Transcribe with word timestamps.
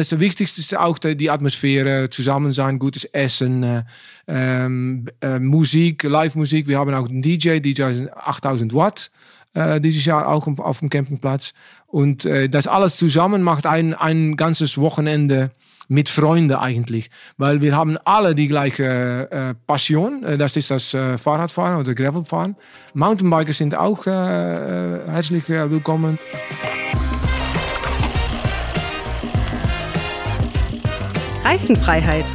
das 0.00 0.18
Wichtigste 0.18 0.62
ist 0.62 0.76
auch 0.76 0.98
die 0.98 1.30
Atmosphäre, 1.30 2.08
zusammen 2.08 2.52
sein, 2.52 2.78
gutes 2.78 3.04
Essen, 3.04 3.62
äh, 3.62 3.82
ähm, 4.26 5.06
äh, 5.20 5.38
Musik, 5.38 6.04
Live-Musik. 6.04 6.66
Wir 6.66 6.78
haben 6.78 6.94
auch 6.94 7.06
einen 7.06 7.20
DJ, 7.20 7.58
DJ 7.58 7.92
sind 7.92 8.10
8000 8.16 8.74
Watt 8.74 9.10
äh, 9.52 9.78
dieses 9.78 10.06
Jahr 10.06 10.26
auch 10.26 10.46
auf 10.46 10.78
dem 10.78 10.88
Campingplatz. 10.88 11.52
Und 11.86 12.24
das 12.24 12.68
alles 12.68 12.96
zusammen 12.96 13.42
macht 13.42 13.66
ein, 13.66 13.94
ein 13.94 14.36
ganzes 14.36 14.78
Wochenende 14.78 15.50
mit 15.88 16.08
Freunden 16.08 16.54
eigentlich. 16.54 17.10
Weil 17.36 17.60
wir 17.60 17.76
haben 17.76 17.98
alle 18.04 18.36
die 18.36 18.46
gleiche 18.46 19.28
äh, 19.30 19.54
Passion. 19.66 20.24
Das 20.38 20.56
ist 20.56 20.70
das 20.70 20.94
äh, 20.94 21.18
Fahrradfahren 21.18 21.80
oder 21.80 21.94
Gravelfahren. 21.94 22.54
Mountainbiker 22.94 23.52
sind 23.52 23.74
auch 23.74 24.06
äh, 24.06 24.10
herzlich 24.10 25.48
willkommen. 25.48 26.16
Reifenfreiheit. 31.44 32.26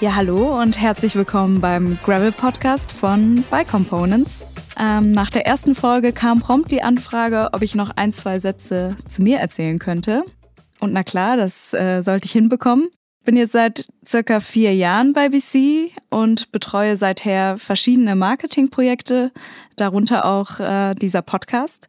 Ja, 0.00 0.16
hallo 0.16 0.60
und 0.60 0.80
herzlich 0.80 1.14
willkommen 1.14 1.60
beim 1.60 1.98
Gravel 2.02 2.32
Podcast 2.32 2.90
von 2.90 3.44
Bike 3.50 3.68
Components. 3.68 4.40
Ähm, 4.78 5.12
nach 5.12 5.30
der 5.30 5.46
ersten 5.46 5.76
Folge 5.76 6.12
kam 6.12 6.40
prompt 6.40 6.72
die 6.72 6.82
Anfrage, 6.82 7.50
ob 7.52 7.62
ich 7.62 7.76
noch 7.76 7.90
ein, 7.94 8.12
zwei 8.12 8.40
Sätze 8.40 8.96
zu 9.06 9.22
mir 9.22 9.38
erzählen 9.38 9.78
könnte. 9.78 10.24
Und 10.80 10.92
na 10.92 11.04
klar, 11.04 11.36
das 11.36 11.72
äh, 11.72 12.02
sollte 12.02 12.26
ich 12.26 12.32
hinbekommen. 12.32 12.88
Bin 13.24 13.36
jetzt 13.36 13.52
seit 13.52 13.86
circa 14.04 14.40
vier 14.40 14.74
Jahren 14.74 15.12
bei 15.12 15.28
BC 15.28 15.92
und 16.10 16.50
betreue 16.50 16.96
seither 16.96 17.56
verschiedene 17.56 18.16
Marketingprojekte, 18.16 19.30
darunter 19.76 20.24
auch 20.24 20.58
äh, 20.58 20.94
dieser 20.96 21.22
Podcast. 21.22 21.86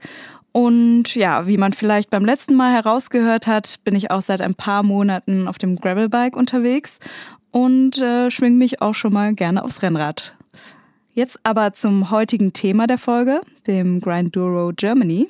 Und 0.53 1.15
ja, 1.15 1.47
wie 1.47 1.57
man 1.57 1.73
vielleicht 1.73 2.11
beim 2.11 2.23
letzten 2.23 2.53
Mal 2.55 2.71
herausgehört 2.71 3.47
hat, 3.47 3.77
bin 3.83 3.95
ich 3.95 4.11
auch 4.11 4.21
seit 4.21 4.39
ein 4.39 4.53
paar 4.53 4.83
Monaten 4.83 5.47
auf 5.47 5.57
dem 5.57 5.75
Gravelbike 5.75 6.37
unterwegs 6.37 6.99
und 7.51 7.97
äh, 7.97 8.29
schwinge 8.29 8.57
mich 8.57 8.79
auch 8.79 8.93
schon 8.93 9.13
mal 9.13 9.33
gerne 9.33 9.63
aufs 9.63 9.81
Rennrad. 9.81 10.37
Jetzt 11.11 11.39
aber 11.43 11.73
zum 11.73 12.11
heutigen 12.11 12.53
Thema 12.53 12.85
der 12.85 12.99
Folge, 12.99 13.41
dem 13.65 13.99
Grinduro 13.99 14.71
Germany, 14.75 15.27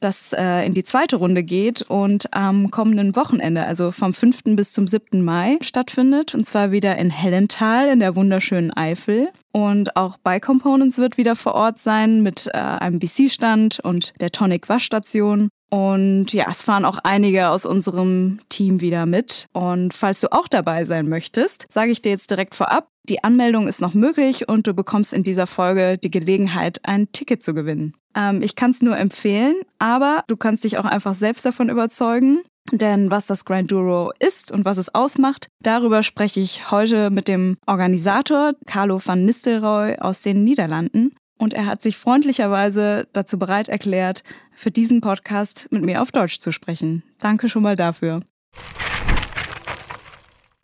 das 0.00 0.32
äh, 0.32 0.64
in 0.64 0.74
die 0.74 0.84
zweite 0.84 1.16
Runde 1.16 1.42
geht 1.42 1.82
und 1.82 2.32
am 2.32 2.70
kommenden 2.70 3.16
Wochenende, 3.16 3.64
also 3.64 3.90
vom 3.90 4.14
5. 4.14 4.44
bis 4.56 4.72
zum 4.72 4.86
7. 4.86 5.22
Mai, 5.24 5.58
stattfindet. 5.60 6.34
Und 6.34 6.46
zwar 6.46 6.70
wieder 6.70 6.96
in 6.96 7.10
Hellental 7.10 7.88
in 7.88 8.00
der 8.00 8.16
wunderschönen 8.16 8.70
Eifel. 8.70 9.28
Und 9.58 9.96
auch 9.96 10.18
Bike 10.18 10.44
Components 10.44 10.98
wird 10.98 11.16
wieder 11.16 11.34
vor 11.34 11.54
Ort 11.54 11.78
sein 11.78 12.22
mit 12.22 12.46
äh, 12.46 12.58
einem 12.58 13.00
BC-Stand 13.00 13.80
und 13.80 14.12
der 14.20 14.30
Tonic 14.30 14.68
Waschstation. 14.68 15.48
Und 15.68 16.32
ja, 16.32 16.46
es 16.48 16.62
fahren 16.62 16.84
auch 16.84 16.98
einige 17.02 17.48
aus 17.48 17.66
unserem 17.66 18.38
Team 18.50 18.80
wieder 18.80 19.04
mit. 19.04 19.46
Und 19.52 19.94
falls 19.94 20.20
du 20.20 20.30
auch 20.30 20.46
dabei 20.46 20.84
sein 20.84 21.08
möchtest, 21.08 21.66
sage 21.70 21.90
ich 21.90 22.00
dir 22.00 22.10
jetzt 22.10 22.30
direkt 22.30 22.54
vorab, 22.54 22.86
die 23.08 23.24
Anmeldung 23.24 23.66
ist 23.66 23.80
noch 23.80 23.94
möglich 23.94 24.48
und 24.48 24.68
du 24.68 24.74
bekommst 24.74 25.12
in 25.12 25.24
dieser 25.24 25.48
Folge 25.48 25.98
die 25.98 26.12
Gelegenheit, 26.12 26.78
ein 26.84 27.10
Ticket 27.10 27.42
zu 27.42 27.52
gewinnen. 27.52 27.94
Ähm, 28.14 28.42
ich 28.42 28.54
kann 28.54 28.70
es 28.70 28.80
nur 28.80 28.96
empfehlen, 28.96 29.56
aber 29.80 30.22
du 30.28 30.36
kannst 30.36 30.62
dich 30.62 30.78
auch 30.78 30.84
einfach 30.84 31.14
selbst 31.14 31.44
davon 31.44 31.68
überzeugen. 31.68 32.44
Denn 32.72 33.10
was 33.10 33.26
das 33.26 33.44
Granduro 33.44 34.12
ist 34.18 34.52
und 34.52 34.64
was 34.64 34.76
es 34.76 34.94
ausmacht, 34.94 35.48
darüber 35.60 36.02
spreche 36.02 36.40
ich 36.40 36.70
heute 36.70 37.10
mit 37.10 37.26
dem 37.28 37.56
Organisator 37.66 38.52
Carlo 38.66 39.00
van 39.02 39.24
Nistelrooy 39.24 39.96
aus 39.98 40.22
den 40.22 40.44
Niederlanden. 40.44 41.14
Und 41.38 41.54
er 41.54 41.66
hat 41.66 41.82
sich 41.82 41.96
freundlicherweise 41.96 43.06
dazu 43.12 43.38
bereit 43.38 43.68
erklärt, 43.68 44.22
für 44.54 44.70
diesen 44.70 45.00
Podcast 45.00 45.68
mit 45.70 45.84
mir 45.84 46.02
auf 46.02 46.10
Deutsch 46.10 46.40
zu 46.40 46.52
sprechen. 46.52 47.04
Danke 47.20 47.48
schon 47.48 47.62
mal 47.62 47.76
dafür. 47.76 48.20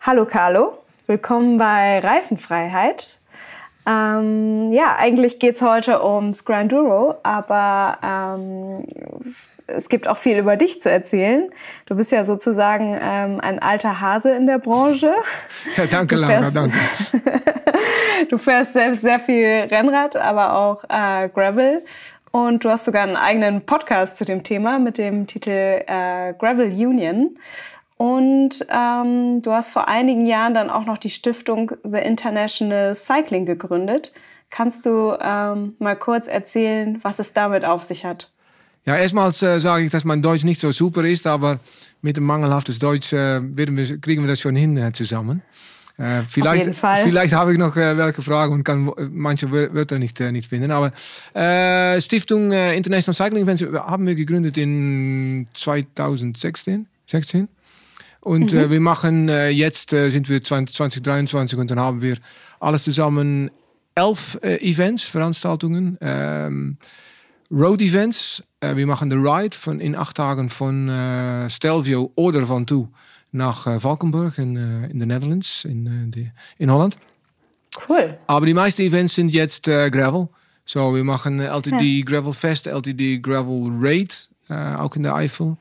Hallo 0.01 0.27
Carlo, 0.27 0.77
willkommen 1.07 1.57
bei 1.57 2.01
Reifenfreiheit. 2.01 3.21
Ähm, 3.87 4.73
ja, 4.73 4.97
eigentlich 4.99 5.39
geht 5.39 5.57
es 5.57 5.63
heute 5.63 6.05
ums 6.05 6.45
Granduro, 6.45 7.15
aber 7.23 7.99
ähm, 8.03 8.87
es 9.67 9.89
gibt 9.89 10.09
auch 10.09 10.19
viel 10.19 10.39
über 10.39 10.57
dich 10.57 10.83
zu 10.83 10.91
erzählen. 10.91 11.51
Du 11.87 11.97
bist 11.97 12.13
ja 12.13 12.25
sozusagen 12.25 12.99
ähm, 13.01 13.41
ein 13.41 13.59
alter 13.59 14.01
Hase 14.01 14.33
in 14.33 14.47
der 14.47 14.59
Branche. 14.59 15.15
Ja, 15.77 15.87
danke, 15.87 16.17
Laura, 16.17 16.51
danke. 16.51 16.77
du 18.31 18.39
fährst 18.39 18.75
selbst 18.75 19.01
sehr 19.01 19.21
viel 19.21 19.47
Rennrad, 19.71 20.17
aber 20.17 20.55
auch 20.55 20.85
äh, 20.85 21.29
Gravel. 21.29 21.85
Und 22.31 22.65
du 22.65 22.71
hast 22.71 22.85
sogar 22.85 23.05
einen 23.05 23.17
eigenen 23.17 23.65
Podcast 23.65 24.19
zu 24.19 24.25
dem 24.25 24.43
Thema 24.43 24.79
mit 24.79 24.99
dem 24.99 25.27
Titel 25.27 25.83
äh, 25.87 26.35
Gravel 26.37 26.69
Union. 26.69 27.39
Und 27.97 28.67
ähm, 28.71 29.41
du 29.41 29.53
hast 29.53 29.71
vor 29.71 29.89
einigen 29.89 30.27
Jahren 30.27 30.53
dann 30.53 30.69
auch 30.69 30.85
noch 30.85 30.99
die 30.99 31.11
Stiftung 31.11 31.73
The 31.85 32.01
International 32.01 32.97
Cycling 32.97 33.47
gegründet. 33.47 34.13
Kannst 34.51 34.85
du 34.85 35.17
ähm, 35.21 35.77
mal 35.79 35.97
kurz 35.97 36.27
erzählen, 36.27 36.99
was 37.03 37.19
es 37.19 37.33
damit 37.33 37.65
auf 37.65 37.85
sich 37.85 38.05
hat? 38.05 38.34
Ja, 38.87 38.97
erstmals 38.97 39.43
äh, 39.43 39.61
sage 39.61 39.85
ich, 39.85 39.91
dass 39.91 40.05
mein 40.05 40.21
Deutsch 40.21 40.45
nicht 40.45 40.61
so 40.61 40.71
super 40.71 41.05
ist, 41.05 41.27
aber 41.27 41.59
mit 42.03 42.19
dem 42.19 42.25
mangelhaftes 42.25 42.79
Deutsch 42.79 43.13
äh, 43.13 43.41
wir, 43.43 44.01
kriegen 44.01 44.23
wir 44.23 44.29
das 44.29 44.41
schon 44.41 44.57
hin 44.57 44.77
äh, 44.77 44.93
zusammen. 44.93 45.43
Äh, 45.97 46.23
vielleicht, 46.23 46.75
vielleicht 46.75 47.33
habe 47.35 47.53
ich 47.53 47.59
noch 47.59 47.77
äh, 47.77 47.97
welche 47.97 48.21
Fragen 48.21 48.53
und 48.53 48.65
kann 48.65 48.91
manche 49.13 49.51
Wörter 49.51 49.99
nicht, 49.99 50.21
äh, 50.21 50.33
nicht 50.33 50.49
finden. 50.49 50.71
Aber 50.71 50.93
äh, 51.35 52.01
Stiftung 52.01 52.51
International 52.51 53.15
Cycling 53.15 53.45
Events 53.45 53.63
haben 53.63 54.07
wir 54.07 54.15
gegründet 54.15 54.59
in 54.59 55.47
2016. 55.55 56.87
16. 57.07 57.49
Und 58.21 58.53
mhm. 58.53 58.71
wir 58.71 58.81
machen 58.81 59.29
jetzt, 59.29 59.91
sind 59.91 60.31
wir 60.31 60.43
20, 60.43 60.75
2023 60.75 61.59
und 61.59 61.71
dann 61.71 61.79
haben 61.79 62.01
wir 62.01 62.17
alles 62.59 62.85
zusammen 62.85 63.51
elf 63.95 64.39
Events, 64.43 65.05
Veranstaltungen. 65.05 65.99
Ähm, 67.55 67.61
Road-Events. 67.61 68.43
wir 68.61 68.87
machen 68.87 69.11
de 69.11 69.19
Ride 69.19 69.57
von, 69.57 69.81
in 69.81 69.95
acht 69.95 70.17
Tagen 70.17 70.51
von 70.51 71.49
Stelvio 71.49 72.11
oder 72.15 72.49
van 72.49 72.67
Toe 72.67 72.89
nach 73.33 73.67
äh, 73.67 73.83
Valkenburg 73.83 74.39
in, 74.39 74.57
in 74.57 74.99
den 74.99 75.09
Netherlands, 75.09 75.65
in, 75.65 76.33
in 76.59 76.71
Holland. 76.71 76.99
Cool. 77.89 78.17
Aber 78.27 78.47
die 78.47 78.55
meisten 78.55 78.83
Events 78.83 79.15
sind 79.15 79.33
jetzt 79.33 79.65
Gravel. 79.65 80.29
So, 80.65 80.95
wir 80.95 81.05
machen 81.05 81.41
LTD 81.41 81.99
ja. 81.99 82.05
Gravel 82.05 82.33
Fest, 82.33 82.67
LTD 82.67 83.19
Gravel 83.21 83.69
Raid, 83.73 84.31
auch 84.49 84.95
in 84.97 85.03
der 85.03 85.15
Eifel. 85.15 85.57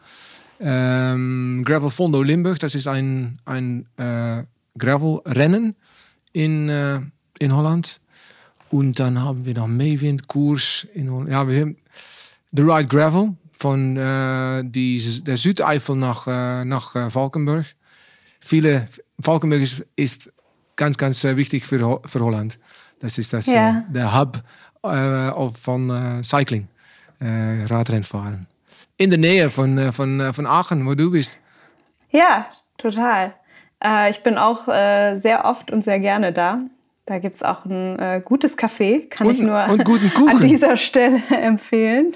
Ähm, 0.59 1.63
Gravel 1.65 1.89
Fondo 1.89 2.21
Limburg, 2.21 2.59
das 2.59 2.73
ist 2.75 2.87
ein, 2.87 3.37
ein 3.43 3.85
äh, 3.97 4.43
Gravel-Rennen 4.77 5.75
in, 6.31 6.69
äh, 6.69 7.01
in 7.39 7.53
Holland. 7.53 7.99
Und 8.69 8.99
dann 8.99 9.21
haben 9.21 9.45
wir 9.45 9.53
noch 9.55 9.67
Meewind-Kurs 9.67 10.87
in 10.93 11.11
Holland. 11.11 11.29
Ja, 11.29 11.47
wir 11.47 11.75
The 12.55 12.61
Ride 12.61 12.87
Gravel, 12.87 13.35
von 13.63 13.95
äh, 13.95 14.63
die, 14.65 15.01
der 15.23 15.37
Südeifel 15.37 15.95
nach, 15.95 16.27
äh, 16.27 16.65
nach 16.65 16.95
äh, 16.95 17.13
Valkenburg. 17.13 17.65
Viele, 18.41 18.87
Valkenburg 19.17 19.61
ist, 19.61 19.85
ist 19.95 20.33
ganz, 20.75 20.97
ganz 20.97 21.23
äh, 21.23 21.37
wichtig 21.37 21.65
für, 21.65 22.01
für 22.05 22.19
Holland. 22.19 22.59
Das 22.99 23.17
ist 23.17 23.31
das, 23.31 23.45
ja. 23.45 23.69
Äh, 23.69 23.93
der 23.93 24.19
Hub 24.19 24.43
äh, 24.83 25.31
von 25.51 26.21
Cycling, 26.23 26.67
Radrennfahren. 27.21 28.47
In 28.97 29.09
der 29.09 29.19
Nähe 29.19 29.49
von, 29.49 29.93
von, 29.93 30.33
von 30.33 30.45
Aachen, 30.45 30.85
wo 30.85 30.93
du 30.93 31.09
bist. 31.11 31.37
Ja, 32.11 32.47
total. 32.77 33.33
ich 34.11 34.21
bin 34.23 34.37
auch 34.37 34.65
sehr 34.65 35.45
oft 35.45 35.71
und 35.71 35.85
sehr 35.85 35.99
gerne 35.99 36.33
da. 36.33 36.59
Da 37.05 37.19
gibt 37.19 37.37
es 37.37 37.43
auch 37.43 37.63
ein 37.63 38.21
gutes 38.25 38.57
Café, 38.57 39.07
kann 39.09 39.27
und, 39.27 39.35
ich 39.35 39.41
nur 39.41 39.57
an 39.57 40.41
dieser 40.41 40.75
Stelle 40.75 41.23
empfehlen. 41.29 42.13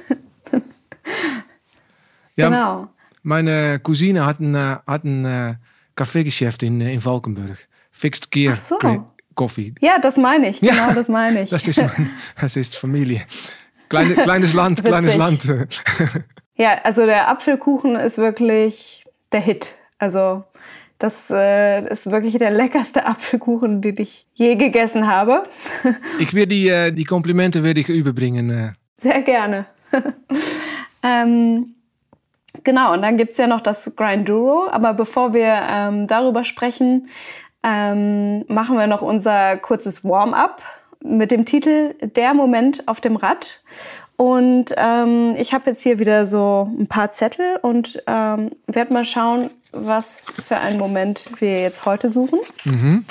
Ja, 2.35 2.49
genau. 2.49 2.87
Meine 3.23 3.79
Cousine 3.79 4.25
hat 4.25 4.39
ein, 4.39 4.55
hat 4.55 5.03
ein 5.03 5.25
äh, 5.25 5.55
Kaffeegeschäft 5.95 6.63
in, 6.63 6.79
äh, 6.79 6.93
in 6.93 7.03
Valkenburg. 7.03 7.67
Fixed 7.91 8.31
Gear 8.31 8.55
so. 8.55 8.77
Coffee. 9.37 9.73
Ja, 9.81 9.99
das 9.99 10.17
meine 10.17 10.49
ich. 10.49 10.59
Genau, 10.59 10.73
ja, 10.73 10.93
das 10.93 11.07
meine 11.07 11.43
ich. 11.43 11.49
Das 11.57 11.67
ist, 11.67 11.77
mein, 11.77 12.11
das 12.39 12.55
ist 12.55 12.77
Familie. 12.77 13.21
Kleine, 13.89 14.15
kleines 14.23 14.53
Land, 14.53 14.83
kleines 14.83 15.15
Land. 15.15 15.45
ja, 16.55 16.75
also 16.83 17.05
der 17.05 17.29
Apfelkuchen 17.29 17.95
ist 17.95 18.17
wirklich 18.17 19.05
der 19.31 19.41
Hit. 19.41 19.75
Also 19.99 20.43
das 20.99 21.29
äh, 21.29 21.87
ist 21.91 22.09
wirklich 22.09 22.37
der 22.37 22.51
leckerste 22.51 23.05
Apfelkuchen, 23.05 23.81
den 23.81 23.97
ich 23.99 24.27
je 24.33 24.55
gegessen 24.55 25.07
habe. 25.07 25.43
ich 26.19 26.33
werde 26.33 26.47
die, 26.47 26.67
äh, 26.67 26.91
die 26.91 27.03
Komplimente 27.03 27.63
werde 27.63 27.79
ich 27.79 27.89
überbringen. 27.89 28.49
Äh. 28.49 28.73
Sehr 29.01 29.21
gerne. 29.21 29.65
Ähm, 31.07 31.75
genau, 32.63 32.93
und 32.93 33.01
dann 33.01 33.17
gibt 33.17 33.31
es 33.31 33.37
ja 33.37 33.47
noch 33.47 33.61
das 33.61 33.93
Grinduro. 33.95 34.67
Aber 34.69 34.93
bevor 34.93 35.33
wir 35.33 35.61
ähm, 35.69 36.07
darüber 36.07 36.43
sprechen, 36.43 37.07
ähm, 37.63 38.45
machen 38.47 38.77
wir 38.77 38.87
noch 38.87 39.01
unser 39.01 39.57
kurzes 39.57 40.03
Warm-up 40.03 40.61
mit 41.03 41.31
dem 41.31 41.45
Titel 41.45 41.95
Der 42.01 42.33
Moment 42.33 42.87
auf 42.87 43.01
dem 43.01 43.15
Rad. 43.15 43.61
Und 44.17 44.73
ähm, 44.77 45.35
ich 45.37 45.53
habe 45.53 45.69
jetzt 45.69 45.83
hier 45.83 45.99
wieder 45.99 46.25
so 46.25 46.67
ein 46.77 46.87
paar 46.87 47.11
Zettel 47.11 47.57
und 47.61 48.01
ähm, 48.07 48.49
werde 48.65 48.91
mal 48.91 49.05
schauen, 49.05 49.49
was 49.71 50.25
für 50.47 50.57
einen 50.57 50.79
Moment 50.79 51.29
wir 51.39 51.61
jetzt 51.61 51.85
heute 51.85 52.09
suchen. 52.09 52.39
Mhm. 52.65 53.05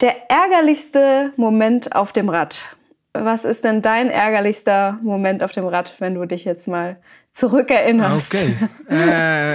Der 0.00 0.30
ärgerlichste 0.30 1.32
Moment 1.36 1.96
auf 1.96 2.12
dem 2.12 2.28
Rad. 2.28 2.77
Was 3.24 3.44
ist 3.44 3.64
denn 3.64 3.82
dein 3.82 4.10
ärgerlichster 4.10 4.98
Moment 5.02 5.42
auf 5.42 5.52
dem 5.52 5.66
Rad, 5.66 5.94
wenn 5.98 6.14
du 6.14 6.24
dich 6.24 6.44
jetzt 6.44 6.68
mal 6.68 6.96
zurückerinnerst? 7.32 8.34
Okay. 8.34 8.54
äh, 8.90 9.54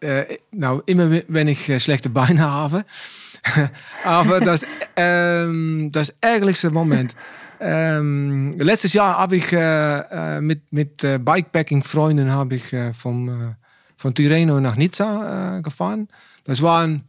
äh, 0.00 0.38
nou, 0.52 0.82
immer 0.86 1.10
wenn 1.28 1.48
ich 1.48 1.68
äh, 1.68 1.80
schlechte 1.80 2.08
Beine 2.10 2.50
habe. 2.50 2.84
Aber 4.04 4.40
das, 4.40 4.64
ähm, 4.96 5.90
das 5.92 6.14
ärgerlichste 6.20 6.70
Moment. 6.70 7.14
Ähm, 7.58 8.52
letztes 8.58 8.92
Jahr 8.92 9.18
habe 9.18 9.36
ich 9.36 9.50
äh, 9.52 10.36
äh, 10.36 10.40
mit, 10.40 10.72
mit 10.72 11.02
äh, 11.02 11.18
Bikepacking-Freunden 11.18 12.30
habe 12.30 12.56
ich 12.56 12.76
vom, 12.92 13.54
von 13.96 14.14
Tirreno 14.14 14.60
nach 14.60 14.76
Nizza 14.76 15.60
gefahren. 15.62 16.08
Das 16.44 16.60
waren 16.60 17.04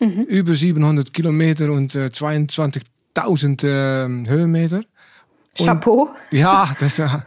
mhm. 0.00 0.22
über 0.22 0.54
700 0.54 1.12
Kilometer 1.12 1.70
und 1.70 1.94
22.000 1.94 4.28
Höhenmeter. 4.28 4.82
Chapeau. 5.56 6.10
Und, 6.30 6.38
ja, 6.38 6.74
das 6.78 6.98
war. 6.98 7.24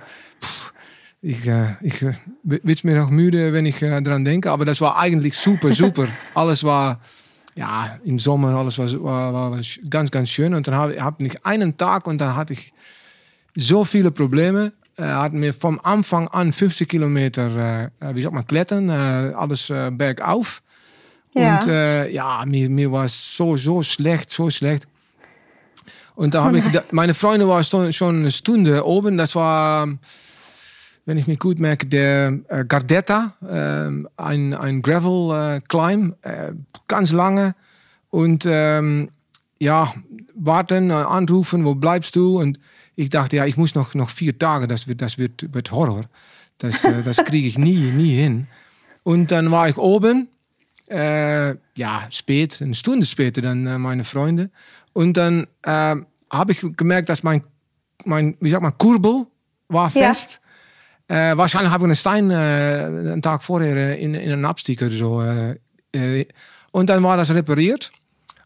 ich, 1.21 1.47
ich 1.81 2.01
werde 2.43 2.87
mir 2.87 2.95
noch 2.95 3.09
müde, 3.09 3.53
wenn 3.53 3.65
ich 3.65 3.79
daran 3.79 4.25
denke. 4.25 4.51
Aber 4.51 4.65
das 4.65 4.81
war 4.81 4.97
eigentlich 4.97 5.37
super, 5.37 5.71
super. 5.73 6.07
Alles 6.33 6.63
war 6.63 6.99
ja, 7.55 7.97
im 8.03 8.19
Sommer 8.19 8.49
alles 8.55 8.77
war, 8.77 8.91
war, 9.03 9.51
war 9.51 9.61
ganz, 9.89 10.11
ganz 10.11 10.29
schön. 10.29 10.53
Und 10.53 10.67
dann 10.67 10.75
habe 10.75 11.01
hab 11.01 11.21
ich 11.21 11.45
einen 11.45 11.77
Tag 11.77 12.05
und 12.05 12.19
dann 12.19 12.35
hatte 12.35 12.53
ich 12.53 12.73
so 13.55 13.85
viele 13.85 14.11
Probleme. 14.11 14.73
Er 14.97 15.21
hat 15.21 15.33
mir 15.33 15.53
vom 15.53 15.79
Anfang 15.81 16.27
an 16.29 16.53
50 16.53 16.87
Kilometer, 16.87 17.89
äh, 17.99 18.15
wie 18.15 18.21
sagt 18.21 18.33
man, 18.33 18.45
klettern, 18.45 18.89
äh, 18.89 19.33
alles 19.35 19.69
äh, 19.69 19.89
bergauf. 19.91 20.61
Ja. 21.33 21.55
Und 21.59 21.67
äh, 21.67 22.09
ja, 22.09 22.43
mir, 22.45 22.69
mir 22.69 22.91
war 22.91 23.07
so, 23.09 23.57
so 23.57 23.83
schlecht, 23.83 24.31
so 24.31 24.49
schlecht. 24.49 24.87
Und 26.15 26.33
da 26.33 26.43
habe 26.43 26.59
ich, 26.59 26.65
meine 26.91 27.13
Freunde 27.13 27.47
waren 27.47 27.63
schon 27.93 28.15
eine 28.15 28.31
Stunde 28.31 28.85
oben. 28.85 29.17
Das 29.17 29.35
war 29.35 29.87
wenn 31.05 31.17
ich 31.17 31.27
mich 31.27 31.39
gut 31.39 31.59
merke, 31.59 31.85
der 31.85 32.39
äh, 32.47 32.65
Gardetta, 32.65 33.33
äh, 33.41 34.07
ein, 34.17 34.53
ein 34.53 34.81
Gravel-Climb, 34.81 36.15
äh, 36.23 36.53
ganz 36.87 37.11
lange. 37.11 37.55
Und 38.09 38.45
ähm, 38.47 39.09
ja, 39.59 39.93
warten, 40.33 40.89
äh, 40.89 40.93
anrufen, 40.93 41.63
wo 41.63 41.75
bleibst 41.75 42.15
du? 42.15 42.39
Und 42.39 42.59
ich 42.95 43.09
dachte, 43.09 43.37
ja, 43.37 43.45
ich 43.45 43.57
muss 43.57 43.75
noch, 43.75 43.93
noch 43.93 44.09
vier 44.09 44.37
Tage, 44.37 44.67
das 44.67 44.87
wird, 44.87 45.01
das 45.01 45.17
wird, 45.17 45.53
wird 45.53 45.71
Horror. 45.71 46.05
Das, 46.57 46.83
äh, 46.83 47.03
das 47.03 47.17
kriege 47.25 47.47
ich 47.47 47.57
nie, 47.57 47.91
nie 47.91 48.15
hin. 48.15 48.47
Und 49.03 49.31
dann 49.31 49.51
war 49.51 49.69
ich 49.69 49.77
oben, 49.77 50.27
äh, 50.89 51.55
ja, 51.77 52.07
spät, 52.09 52.61
eine 52.61 52.73
Stunde 52.73 53.05
später 53.05 53.41
dann 53.41 53.79
meine 53.79 54.03
Freunde. 54.03 54.49
Und 54.95 55.17
dann 55.17 55.47
habe 55.63 56.51
ich 56.51 56.65
gemerkt, 56.77 57.09
dass 57.09 57.21
mein, 57.21 57.43
mein, 58.05 58.37
wie 58.39 58.49
sagt 58.49 58.63
man, 58.63 58.77
Kurbel 58.77 59.25
war 59.67 59.91
fest. 59.91 60.39
Ja. 60.39 60.45
Uh, 61.11 61.37
waarschijnlijk 61.37 61.73
heb 61.73 61.83
ik 61.83 61.89
een 61.89 61.95
Stein 61.95 62.29
uh, 62.29 63.11
een 63.11 63.21
Tag 63.21 63.43
vorher 63.43 63.75
uh, 63.75 64.01
in, 64.01 64.15
in 64.15 64.31
een 64.31 64.45
Abstieg 64.45 64.79
so. 64.89 65.21
und 66.71 66.89
dann 66.89 67.03
war 67.03 67.17
das 67.17 67.29
repariert. 67.29 67.91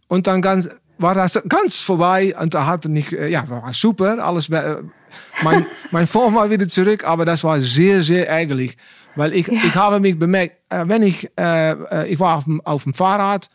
Und 0.07 0.27
dann 0.27 0.41
ganz, 0.41 0.67
war 0.97 1.15
das 1.15 1.41
ganz 1.47 1.77
vorbei. 1.77 2.35
Und 2.37 2.53
da 2.53 2.65
hatte 2.65 2.89
nicht, 2.89 3.11
ja, 3.11 3.47
war 3.49 3.73
super. 3.73 4.23
Alles, 4.23 4.49
mein, 4.49 5.65
mein 5.91 6.05
Form 6.05 6.35
war 6.35 6.49
wieder 6.49 6.67
zurück. 6.67 7.05
Aber 7.05 7.25
das 7.25 7.43
war 7.43 7.61
sehr, 7.61 8.03
sehr 8.03 8.27
ärgerlich. 8.27 8.75
Weil 9.15 9.33
ich, 9.33 9.47
ja. 9.47 9.53
ich 9.63 9.75
habe 9.75 9.99
mich 9.99 10.19
bemerkt, 10.19 10.57
wenn 10.69 11.01
ich, 11.01 11.23
ich 11.25 12.19
war 12.19 12.37
auf 12.37 12.43
dem, 12.43 12.61
auf 12.65 12.83
dem 12.83 12.93
Fahrrad 12.93 13.49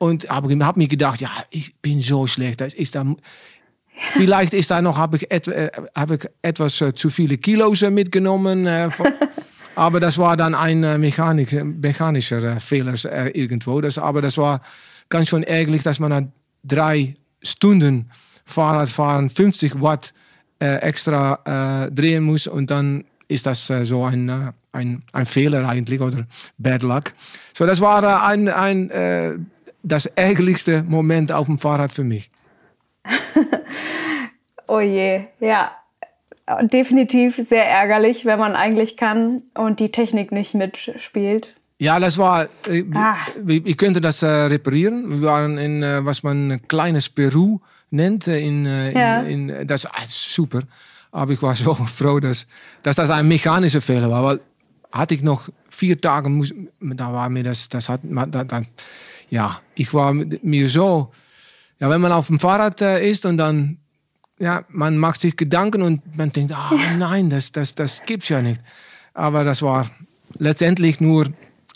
und 0.00 0.30
habe 0.30 0.64
hab 0.64 0.78
mir 0.78 0.88
gedacht, 0.88 1.20
ja, 1.20 1.28
ich 1.50 1.76
bin 1.82 2.00
so 2.00 2.26
schlecht. 2.26 2.62
Ist 2.62 2.94
da, 2.94 3.04
Vielleicht 4.12 4.54
ist 4.54 4.70
da 4.70 4.80
noch, 4.80 4.96
habe 4.96 5.18
ich, 5.18 5.30
et, 5.30 5.46
äh, 5.48 5.70
hab 5.94 6.10
ich 6.10 6.26
etwas 6.40 6.80
äh, 6.80 6.94
zu 6.94 7.10
viele 7.10 7.36
Kilos 7.36 7.82
äh, 7.82 7.90
mitgenommen. 7.90 8.66
Äh, 8.66 8.88
aber 9.74 10.00
das 10.00 10.16
war 10.16 10.38
dann 10.38 10.54
ein 10.54 10.82
äh, 10.82 10.96
Mechanik, 10.96 11.52
mechanischer 11.62 12.56
äh, 12.56 12.60
Fehler 12.60 12.94
irgendwo. 13.34 13.82
Das, 13.82 13.98
aber 13.98 14.22
das 14.22 14.38
war 14.38 14.62
ganz 15.10 15.28
schön 15.28 15.42
ärgerlich, 15.42 15.82
dass 15.82 16.00
man 16.00 16.10
nach 16.10 16.22
drei 16.64 17.14
Stunden 17.42 18.10
Fahrradfahren 18.46 19.28
50 19.28 19.82
Watt 19.82 20.12
extra 20.58 21.88
drehen 21.90 22.22
muss 22.22 22.46
und 22.46 22.70
dann 22.70 23.04
ist 23.28 23.46
das 23.46 23.72
so 23.84 24.04
ein, 24.04 24.52
ein, 24.72 25.02
ein 25.12 25.24
Fehler 25.24 25.66
eigentlich 25.66 26.02
oder 26.02 26.26
Bad 26.58 26.82
Luck. 26.82 27.14
So, 27.54 27.64
das 27.64 27.80
war 27.80 28.22
ein, 28.26 28.48
ein, 28.48 28.90
das 29.82 30.06
ärgerlichste 30.06 30.82
Moment 30.82 31.32
auf 31.32 31.46
dem 31.46 31.58
Fahrrad 31.58 31.92
für 31.92 32.04
mich. 32.04 32.30
oh 34.68 34.80
je, 34.80 35.24
ja. 35.40 35.72
Definitiv 36.62 37.36
sehr 37.36 37.64
ärgerlich, 37.64 38.24
wenn 38.24 38.38
man 38.38 38.56
eigentlich 38.56 38.96
kann 38.96 39.42
und 39.54 39.78
die 39.78 39.92
Technik 39.92 40.32
nicht 40.32 40.54
mitspielt. 40.54 41.54
Ja, 41.78 41.98
das 41.98 42.18
war, 42.18 42.48
äh, 42.66 42.84
ah. 42.94 43.16
ich 43.46 43.76
könnte 43.78 44.00
das 44.00 44.22
äh, 44.22 44.26
reparieren. 44.26 45.20
Wir 45.20 45.28
waren 45.28 45.56
in, 45.58 45.82
äh, 45.82 46.04
was 46.04 46.22
man 46.22 46.52
ein 46.52 46.68
kleines 46.68 47.08
Peru 47.08 47.60
nennt. 47.90 48.26
Äh, 48.26 48.40
in, 48.40 48.66
äh, 48.66 48.92
ja. 48.92 49.20
in, 49.22 49.48
in, 49.48 49.66
das 49.66 49.84
ist 49.84 50.34
super. 50.34 50.60
Aber 51.12 51.32
ich 51.32 51.40
war 51.40 51.56
so 51.56 51.74
froh, 51.74 52.20
dass, 52.20 52.46
dass 52.82 52.96
das 52.96 53.10
ein 53.10 53.28
mechanischer 53.28 53.80
Fehler 53.80 54.10
war. 54.10 54.24
Weil 54.24 54.40
hatte 54.92 55.14
ich 55.14 55.22
noch 55.22 55.48
vier 55.68 55.98
Tage, 55.98 56.28
muss, 56.28 56.52
da 56.80 57.12
war 57.12 57.30
mir 57.30 57.44
das, 57.44 57.68
das 57.68 57.88
hat, 57.88 58.00
da, 58.02 58.44
da, 58.44 58.62
ja, 59.30 59.60
ich 59.74 59.94
war 59.94 60.12
mir 60.12 60.68
so 60.68 61.10
ja, 61.80 61.88
wenn 61.88 62.00
man 62.00 62.12
auf 62.12 62.26
dem 62.26 62.38
Fahrrad 62.38 62.80
äh, 62.82 63.08
ist 63.08 63.24
und 63.24 63.38
dann, 63.38 63.78
ja, 64.38 64.62
man 64.68 64.98
macht 64.98 65.22
sich 65.22 65.36
Gedanken 65.36 65.82
und 65.82 66.16
man 66.16 66.30
denkt, 66.30 66.52
ah 66.54 66.72
nein, 66.98 67.30
das, 67.30 67.52
das, 67.52 67.74
das 67.74 68.02
gibt's 68.04 68.28
ja 68.28 68.42
nicht. 68.42 68.60
Aber 69.14 69.44
das 69.44 69.62
war 69.62 69.90
letztendlich 70.38 71.00
nur, 71.00 71.26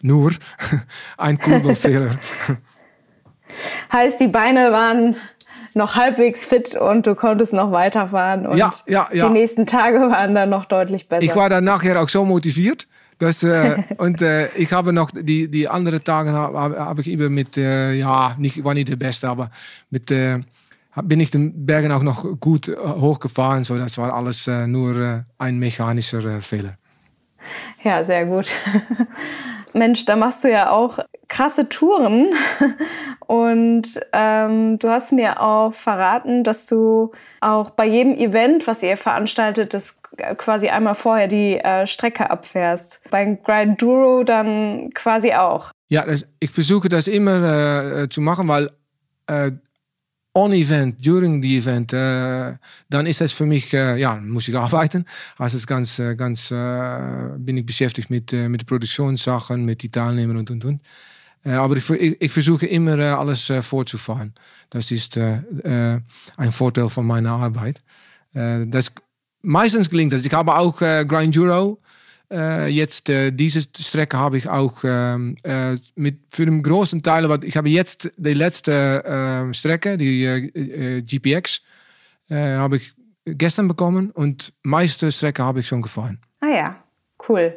nur 0.02 0.32
ein 1.16 1.38
Kurbelfehler. 1.38 2.18
heißt, 3.92 4.20
die 4.20 4.28
Beine 4.28 4.72
waren 4.72 5.16
noch 5.72 5.96
halbwegs 5.96 6.44
fit 6.44 6.74
und 6.74 7.06
du 7.06 7.14
konntest 7.14 7.54
noch 7.54 7.72
weiterfahren. 7.72 8.46
Und 8.46 8.58
ja, 8.58 8.72
ja, 8.86 9.08
ja. 9.12 9.26
die 9.26 9.32
nächsten 9.32 9.64
Tage 9.64 9.98
waren 10.00 10.34
dann 10.34 10.50
noch 10.50 10.66
deutlich 10.66 11.08
besser. 11.08 11.22
Ich 11.22 11.34
war 11.34 11.48
dann 11.48 11.64
nachher 11.64 12.00
auch 12.00 12.08
so 12.10 12.24
motiviert. 12.24 12.86
Das, 13.24 13.42
äh, 13.42 13.82
und 13.96 14.20
äh, 14.22 14.48
ich 14.54 14.72
habe 14.74 14.92
noch 14.92 15.10
die, 15.10 15.50
die 15.50 15.66
anderen 15.66 16.04
Tage 16.04 16.30
habe 16.32 16.78
hab 16.78 16.98
ich 16.98 17.08
immer 17.08 17.30
mit, 17.30 17.56
äh, 17.56 17.92
ja, 17.94 18.34
nicht, 18.38 18.62
war 18.62 18.74
nicht 18.74 18.90
der 18.90 18.96
Beste, 18.96 19.30
aber 19.30 19.50
mit, 19.88 20.08
bin 20.08 21.20
ich 21.20 21.30
den 21.30 21.64
Bergen 21.64 21.90
auch 21.90 22.02
noch 22.02 22.38
gut 22.38 22.68
hochgefahren. 22.68 23.64
So, 23.64 23.78
das 23.78 23.96
war 23.96 24.12
alles 24.12 24.46
nur 24.46 25.24
ein 25.38 25.58
mechanischer 25.58 26.42
Fehler. 26.42 26.76
Ja, 27.82 28.04
sehr 28.04 28.26
gut. 28.26 28.52
Mensch, 29.74 30.04
da 30.04 30.16
machst 30.16 30.44
du 30.44 30.50
ja 30.50 30.70
auch 30.70 30.98
krasse 31.34 31.68
Touren. 31.68 32.32
Und 33.26 33.88
ähm, 34.12 34.78
du 34.78 34.88
hast 34.88 35.12
mir 35.12 35.40
auch 35.40 35.72
verraten, 35.74 36.44
dass 36.44 36.66
du 36.66 37.12
auch 37.40 37.70
bei 37.70 37.86
jedem 37.86 38.14
Event, 38.14 38.66
was 38.66 38.82
ihr 38.82 38.96
veranstaltet, 38.96 39.74
das 39.74 39.96
quasi 40.36 40.68
einmal 40.68 40.94
vorher 40.94 41.26
die 41.26 41.56
äh, 41.56 41.86
Strecke 41.86 42.30
abfährst. 42.30 43.00
Beim 43.10 43.42
Grind 43.42 43.82
Duro 43.82 44.22
dann 44.22 44.90
quasi 44.94 45.32
auch. 45.32 45.72
Ja, 45.88 46.04
das, 46.06 46.26
ich 46.38 46.50
versuche 46.50 46.88
das 46.88 47.08
immer 47.08 48.02
äh, 48.02 48.08
zu 48.08 48.20
machen, 48.20 48.46
weil 48.46 48.70
äh, 49.26 49.50
on 50.34 50.52
Event, 50.52 51.04
during 51.04 51.42
the 51.42 51.58
Event, 51.58 51.92
äh, 51.92 52.52
dann 52.90 53.06
ist 53.06 53.20
das 53.20 53.32
für 53.32 53.46
mich, 53.46 53.72
äh, 53.72 53.96
ja, 53.96 54.14
muss 54.16 54.46
ich 54.46 54.56
arbeiten. 54.66 55.04
Also 55.38 55.56
es 55.56 55.66
ganz, 55.66 55.98
äh, 55.98 56.14
ganz, 56.14 56.50
bin 56.50 57.56
ich 57.56 57.66
beschäftigt 57.66 58.10
mit, 58.10 58.32
mit 58.32 58.66
Produktionssachen, 58.66 59.64
mit 59.64 59.82
die 59.82 59.90
Teilnehmern 59.90 60.36
und 60.36 60.50
und 60.50 60.64
und. 60.64 60.80
Aber 61.44 61.76
ich, 61.76 61.88
ich, 61.90 62.20
ich, 62.20 62.32
versuche 62.32 62.66
immer 62.66 62.98
alles 63.18 63.52
vorzufahren. 63.60 64.34
Das 64.70 64.90
ist 64.90 65.18
ein 65.18 66.02
Vorteil 66.50 66.88
von 66.88 67.06
meiner 67.06 67.32
Arbeit. 67.32 67.82
das 68.32 68.92
meistens 69.42 69.90
gelingt 69.90 70.12
das. 70.12 70.24
Ich 70.24 70.32
habe 70.32 70.56
auch 70.56 70.78
Grind 70.78 71.36
Euro. 71.38 71.80
Jetzt 72.30 73.08
diese 73.08 73.60
Strecke 73.62 74.16
habe 74.16 74.38
ich 74.38 74.48
auch 74.48 74.82
ähm, 74.82 75.36
äh, 75.44 75.76
mit 75.94 76.20
für 76.30 76.46
den 76.46 76.62
großen 76.62 77.02
Teil, 77.02 77.24
aber 77.26 77.44
ich 77.44 77.56
habe 77.56 77.68
jetzt 77.68 78.10
die 78.16 78.34
letzte 78.34 79.50
Strecke, 79.52 79.98
die 79.98 81.02
GPX, 81.06 81.60
habe 82.30 82.78
ich 82.78 82.94
gestern 83.26 83.68
bekommen 83.68 84.10
und 84.10 84.52
meiste 84.62 85.10
Strecke 85.10 85.42
habe 85.42 85.60
ich 85.60 85.68
schon 85.68 85.82
gefahren. 85.82 86.18
Ah 86.40 86.48
ja, 86.48 86.76
cool. 87.28 87.56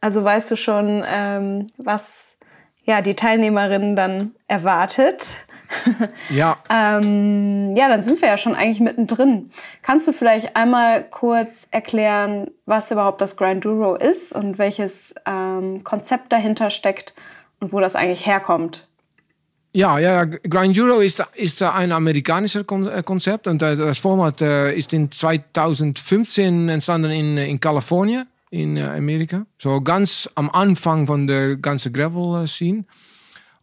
Also 0.00 0.24
weißt 0.24 0.50
du 0.50 0.56
schon, 0.56 1.02
ähm, 1.06 1.68
was 1.76 2.29
ja 2.90 3.00
die 3.00 3.14
Teilnehmerinnen 3.14 3.96
dann 3.96 4.32
erwartet. 4.48 5.36
ja. 6.30 6.56
ähm, 6.68 7.76
ja, 7.76 7.88
dann 7.88 8.02
sind 8.02 8.20
wir 8.20 8.28
ja 8.28 8.36
schon 8.36 8.54
eigentlich 8.54 8.80
mittendrin. 8.80 9.50
Kannst 9.82 10.08
du 10.08 10.12
vielleicht 10.12 10.56
einmal 10.56 11.04
kurz 11.04 11.68
erklären, 11.70 12.48
was 12.66 12.90
überhaupt 12.90 13.20
das 13.20 13.36
Grinduro 13.36 13.94
ist 13.94 14.32
und 14.32 14.58
welches 14.58 15.14
ähm, 15.26 15.84
Konzept 15.84 16.32
dahinter 16.32 16.70
steckt 16.70 17.14
und 17.60 17.72
wo 17.72 17.80
das 17.80 17.94
eigentlich 17.94 18.26
herkommt? 18.26 18.88
Ja, 19.72 20.00
ja 20.00 20.24
Grind 20.24 20.76
Euro 20.80 20.98
ist, 20.98 21.24
ist 21.34 21.62
ein 21.62 21.92
amerikanischer 21.92 22.64
Konzept 22.64 23.46
und 23.46 23.62
das 23.62 23.98
Format 23.98 24.40
ist 24.40 24.92
in 24.92 25.12
2015 25.12 26.68
entstanden 26.68 27.12
in, 27.12 27.38
in 27.38 27.60
Kalifornien, 27.60 28.26
in 28.50 28.78
Amerika. 28.78 29.46
So 29.58 29.80
ganz 29.80 30.30
am 30.34 30.50
Anfang 30.50 31.06
von 31.06 31.26
der 31.26 31.56
ganzen 31.56 31.90
Gravel-Scene. 31.92 32.84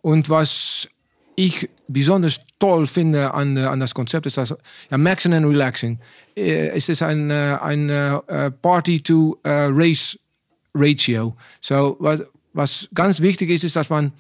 Und 0.02 0.30
was 0.30 0.90
ich 1.36 1.70
besonders 1.88 2.40
toll 2.60 2.88
finde 2.88 3.34
an, 3.34 3.58
an 3.58 3.80
das 3.80 3.94
Konzept 3.94 4.26
ist 4.26 4.38
das 4.38 4.54
ja, 4.90 4.98
Maxing 4.98 5.34
and 5.34 5.46
Relaxing. 5.46 6.00
Es 6.36 6.90
ist 6.90 7.04
ein, 7.04 7.32
ein 7.32 8.22
Party-to-Race-Ratio. 8.62 11.36
So, 11.62 11.96
was, 12.00 12.24
was 12.54 12.90
ganz 12.94 13.22
wichtig 13.22 13.52
ist, 13.52 13.64
ist, 13.64 13.76
dass 13.76 13.90
man 13.90 14.12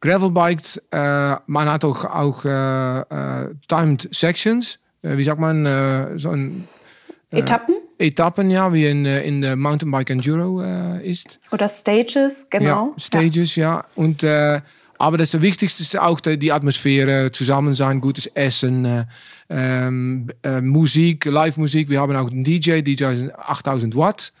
Gravelbikes, 0.00 0.78
äh, 0.90 1.36
man 1.46 1.70
hat 1.70 1.84
auch, 1.84 2.04
auch 2.04 2.44
äh, 2.44 3.54
Timed 3.68 4.08
Sections, 4.12 4.78
wie 5.02 5.24
sagt 5.24 5.40
man, 5.40 6.18
so 6.18 6.30
ein, 6.30 6.68
Etappen? 7.30 7.76
Etappen, 8.00 8.50
ja, 8.50 8.72
wie 8.72 8.86
in, 8.86 9.04
in 9.04 9.42
der 9.42 9.56
Mountainbike 9.56 10.10
Enduro 10.10 10.62
ist. 11.02 11.38
Oder 11.52 11.68
Stages, 11.68 12.46
genau. 12.50 12.94
Ja, 12.96 12.98
Stages, 12.98 13.56
ja. 13.56 13.76
ja. 13.76 13.84
Und, 13.94 14.24
aber 14.98 15.16
das 15.18 15.40
Wichtigste 15.40 15.82
ist 15.82 15.98
auch 15.98 16.20
die, 16.20 16.52
Atmosphäre, 16.52 17.30
zusammen 17.32 17.74
sein, 17.74 18.00
gutes 18.00 18.26
Essen, 18.26 19.06
ähm, 19.48 20.30
Musik, 20.62 21.24
Live-Musik. 21.24 21.88
Wir 21.88 22.00
haben 22.00 22.16
auch 22.16 22.30
einen 22.30 22.44
DJ, 22.44 22.80
DJ 22.80 23.30
8000 23.36 23.96
Watt 23.96 24.32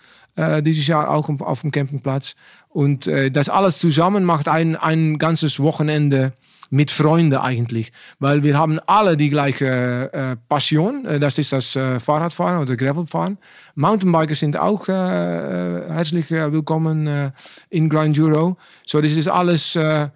dieses 0.62 0.86
Jahr 0.86 1.10
auch 1.10 1.28
auf 1.28 1.60
dem 1.60 1.70
Campingplatz. 1.70 2.34
Und 2.68 3.06
äh, 3.06 3.30
das 3.30 3.48
alles 3.48 3.78
zusammen 3.78 4.24
macht 4.24 4.48
ein, 4.48 4.76
ein 4.76 5.18
ganzes 5.18 5.60
Wochenende 5.60 6.32
mit 6.70 6.90
Freunden 6.90 7.38
eigentlich. 7.38 7.92
Weil 8.20 8.42
wir 8.42 8.56
haben 8.56 8.80
alle 8.86 9.14
die 9.16 9.28
gleiche 9.28 10.10
äh, 10.12 10.36
Passion. 10.48 11.04
Äh, 11.04 11.20
das 11.20 11.36
ist 11.38 11.52
das 11.52 11.76
äh, 11.76 12.00
Fahrradfahren 12.00 12.62
oder 12.62 12.76
Gravelfahren. 12.76 13.36
Mountainbikers 13.74 14.38
sind 14.38 14.56
auch 14.56 14.88
äh, 14.88 14.92
herzlich 14.92 16.30
willkommen 16.30 17.32
in 17.68 17.88
Grand 17.88 18.16
Euro. 18.18 18.56
So, 18.86 19.00
das 19.00 19.16
ist 19.16 19.28
alles 19.28 19.74
ja, 19.74 20.12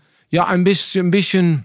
ein 0.47 0.65
bisschen, 0.65 1.09
ein 1.09 1.11
bisschen, 1.11 1.65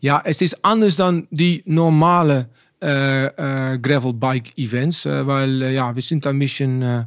ja, 0.00 0.20
es 0.24 0.42
ist 0.42 0.64
anders 0.64 0.96
dan 0.96 1.28
die 1.30 1.62
normale 1.66 2.48
Gravelbike-Events. 2.80 5.06
weil 5.06 5.62
ja, 5.72 5.94
wir 5.94 6.02
sind 6.02 6.26
ein 6.26 6.38
bisschen 6.38 7.06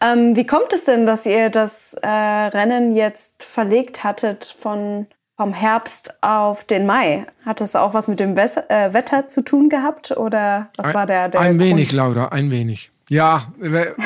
Ähm, 0.00 0.34
wie 0.34 0.46
kommt 0.46 0.72
es 0.72 0.86
denn, 0.86 1.06
dass 1.06 1.26
ihr 1.26 1.50
das 1.50 1.94
Rennen 2.02 2.96
jetzt 2.96 3.44
verlegt 3.44 4.02
hattet 4.02 4.56
von 4.58 5.06
vom 5.36 5.52
Herbst 5.52 6.22
auf 6.22 6.62
den 6.62 6.86
Mai. 6.86 7.26
Hat 7.44 7.60
das 7.60 7.74
auch 7.74 7.92
was 7.92 8.06
mit 8.06 8.20
dem 8.20 8.36
Wetter 8.36 9.26
zu 9.26 9.42
tun 9.42 9.68
gehabt 9.68 10.16
oder 10.16 10.68
was 10.76 10.86
ein, 10.86 10.94
war 10.94 11.06
der, 11.06 11.28
der 11.28 11.40
Ein 11.40 11.58
Grund? 11.58 11.70
wenig, 11.70 11.90
Laura, 11.90 12.28
ein 12.28 12.52
wenig. 12.52 12.92
Ja, 13.08 13.42
wir, 13.58 13.96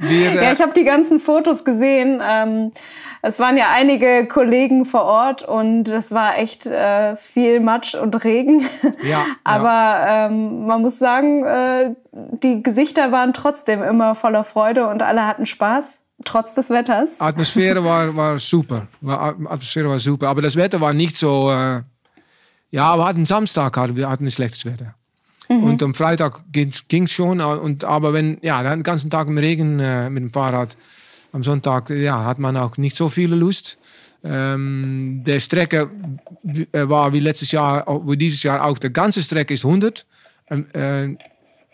ja 0.00 0.52
ich 0.52 0.60
habe 0.62 0.72
die 0.72 0.84
ganzen 0.84 1.20
Fotos 1.20 1.64
gesehen. 1.64 2.22
Ähm, 2.26 2.72
es 3.22 3.38
waren 3.38 3.56
ja 3.56 3.66
einige 3.72 4.26
Kollegen 4.26 4.84
vor 4.84 5.04
Ort 5.04 5.42
und 5.42 5.88
es 5.88 6.12
war 6.12 6.38
echt 6.38 6.66
äh, 6.66 7.16
viel 7.16 7.60
Matsch 7.60 7.94
und 7.94 8.24
Regen. 8.24 8.66
Ja, 9.02 9.24
Aber 9.44 9.68
ja. 9.68 10.26
Ähm, 10.26 10.66
man 10.66 10.82
muss 10.82 10.98
sagen, 10.98 11.44
äh, 11.44 11.94
die 12.12 12.62
Gesichter 12.62 13.12
waren 13.12 13.32
trotzdem 13.32 13.82
immer 13.82 14.14
voller 14.14 14.44
Freude 14.44 14.88
und 14.88 15.02
alle 15.02 15.26
hatten 15.26 15.46
Spaß. 15.46 16.02
Trotz 16.24 16.56
des 16.56 16.68
Wetters. 16.70 17.20
Atmosphäre 17.20 17.84
war, 17.84 18.14
war 18.16 18.38
super. 18.38 18.88
Atmosphäre 19.06 19.88
war 19.88 20.00
super. 20.00 20.28
Aber 20.28 20.42
das 20.42 20.56
Wetter 20.56 20.80
war 20.80 20.92
nicht 20.92 21.16
so. 21.16 21.48
Äh, 21.50 21.82
ja, 22.70 22.96
wir 22.96 23.06
hatten 23.06 23.24
Samstag 23.24 23.76
hatten 23.76 23.96
wir 23.96 24.10
hatten 24.10 24.26
ein 24.26 24.30
schlechtes 24.30 24.64
Wetter. 24.64 24.94
Mhm. 25.48 25.62
Und 25.62 25.82
am 25.82 25.94
Freitag 25.94 26.42
ging 26.52 27.04
es 27.04 27.12
schon. 27.12 27.40
Und, 27.40 27.84
aber 27.84 28.12
wenn, 28.12 28.38
ja, 28.42 28.62
den 28.62 28.82
ganzen 28.82 29.10
Tag 29.10 29.28
im 29.28 29.38
Regen 29.38 29.78
äh, 29.78 30.10
mit 30.10 30.22
dem 30.22 30.30
Fahrrad 30.30 30.76
am 31.32 31.42
Sonntag 31.42 31.90
ja, 31.90 32.24
hat 32.24 32.38
man 32.38 32.56
auch 32.56 32.76
nicht 32.76 32.96
so 32.96 33.08
viele 33.08 33.36
Lust. 33.36 33.78
Ähm, 34.24 35.22
der 35.24 35.40
Strecke 35.40 35.90
äh, 36.72 36.88
war 36.88 37.12
wie 37.12 37.20
letztes 37.20 37.52
Jahr, 37.52 37.86
wie 38.06 38.16
dieses 38.16 38.42
Jahr 38.42 38.64
auch, 38.64 38.78
die 38.78 38.92
ganze 38.92 39.22
Strecke 39.22 39.54
ist 39.54 39.64
100. 39.64 40.06
Ähm, 40.50 40.66
äh, 40.72 41.16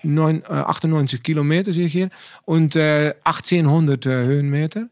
9, 0.04 0.42
äh, 0.42 0.52
98 0.52 1.22
Kilometer 1.22 1.72
sehe 1.72 1.86
ich 1.86 1.92
hier 1.92 2.10
und 2.44 2.76
äh, 2.76 3.14
1800 3.24 4.06
äh, 4.06 4.10
Höhenmeter. 4.24 4.88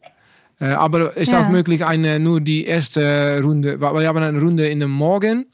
Äh, 0.61 0.67
aber 0.67 1.17
es 1.17 1.25
ist 1.25 1.33
ja. 1.33 1.45
auch 1.45 1.49
möglich, 1.49 1.85
eine, 1.85 2.19
nur 2.19 2.41
die 2.41 2.65
erste 2.65 3.41
Runde, 3.43 3.81
wir 3.81 4.09
haben 4.09 4.19
eine 4.19 4.41
Runde 4.41 4.69
in 4.69 4.81
den 4.81 4.91
Morgen 4.91 5.47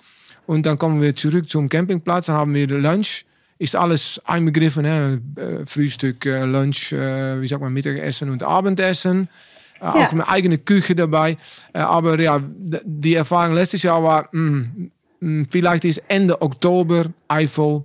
und 0.46 0.66
dann 0.66 0.78
kommen 0.78 1.00
wir 1.00 1.16
zurück 1.16 1.48
zum 1.48 1.68
Campingplatz, 1.68 2.26
dann 2.26 2.36
haben 2.36 2.54
wir 2.54 2.68
Lunch 2.68 3.24
ist 3.58 3.76
alles 3.76 4.20
einbegriffen. 4.24 4.84
Hè? 4.84 5.14
Äh, 5.14 5.66
Frühstück, 5.66 6.24
äh, 6.26 6.44
Lunch, 6.44 6.92
äh, 6.92 7.40
wie 7.40 7.48
sagt 7.48 7.60
man, 7.60 7.72
Mittagessen 7.72 8.30
und 8.30 8.42
Abendessen. 8.42 9.28
Ja. 9.80 9.94
Auch 9.94 10.12
eine 10.12 10.28
eigene 10.28 10.58
Küche 10.58 10.96
dabei. 10.96 11.36
aber 11.72 12.18
ja, 12.18 12.40
die 12.42 13.14
Erfahrung 13.14 13.54
letztes 13.54 13.84
Jahr 13.84 14.02
war, 14.02 14.28
mh, 14.32 14.40
mm, 14.40 14.90
mh, 15.20 15.42
mm, 15.42 15.46
vielleicht 15.52 15.84
ist 15.84 16.02
Ende 16.08 16.42
Oktober 16.42 17.06
Eifel 17.28 17.84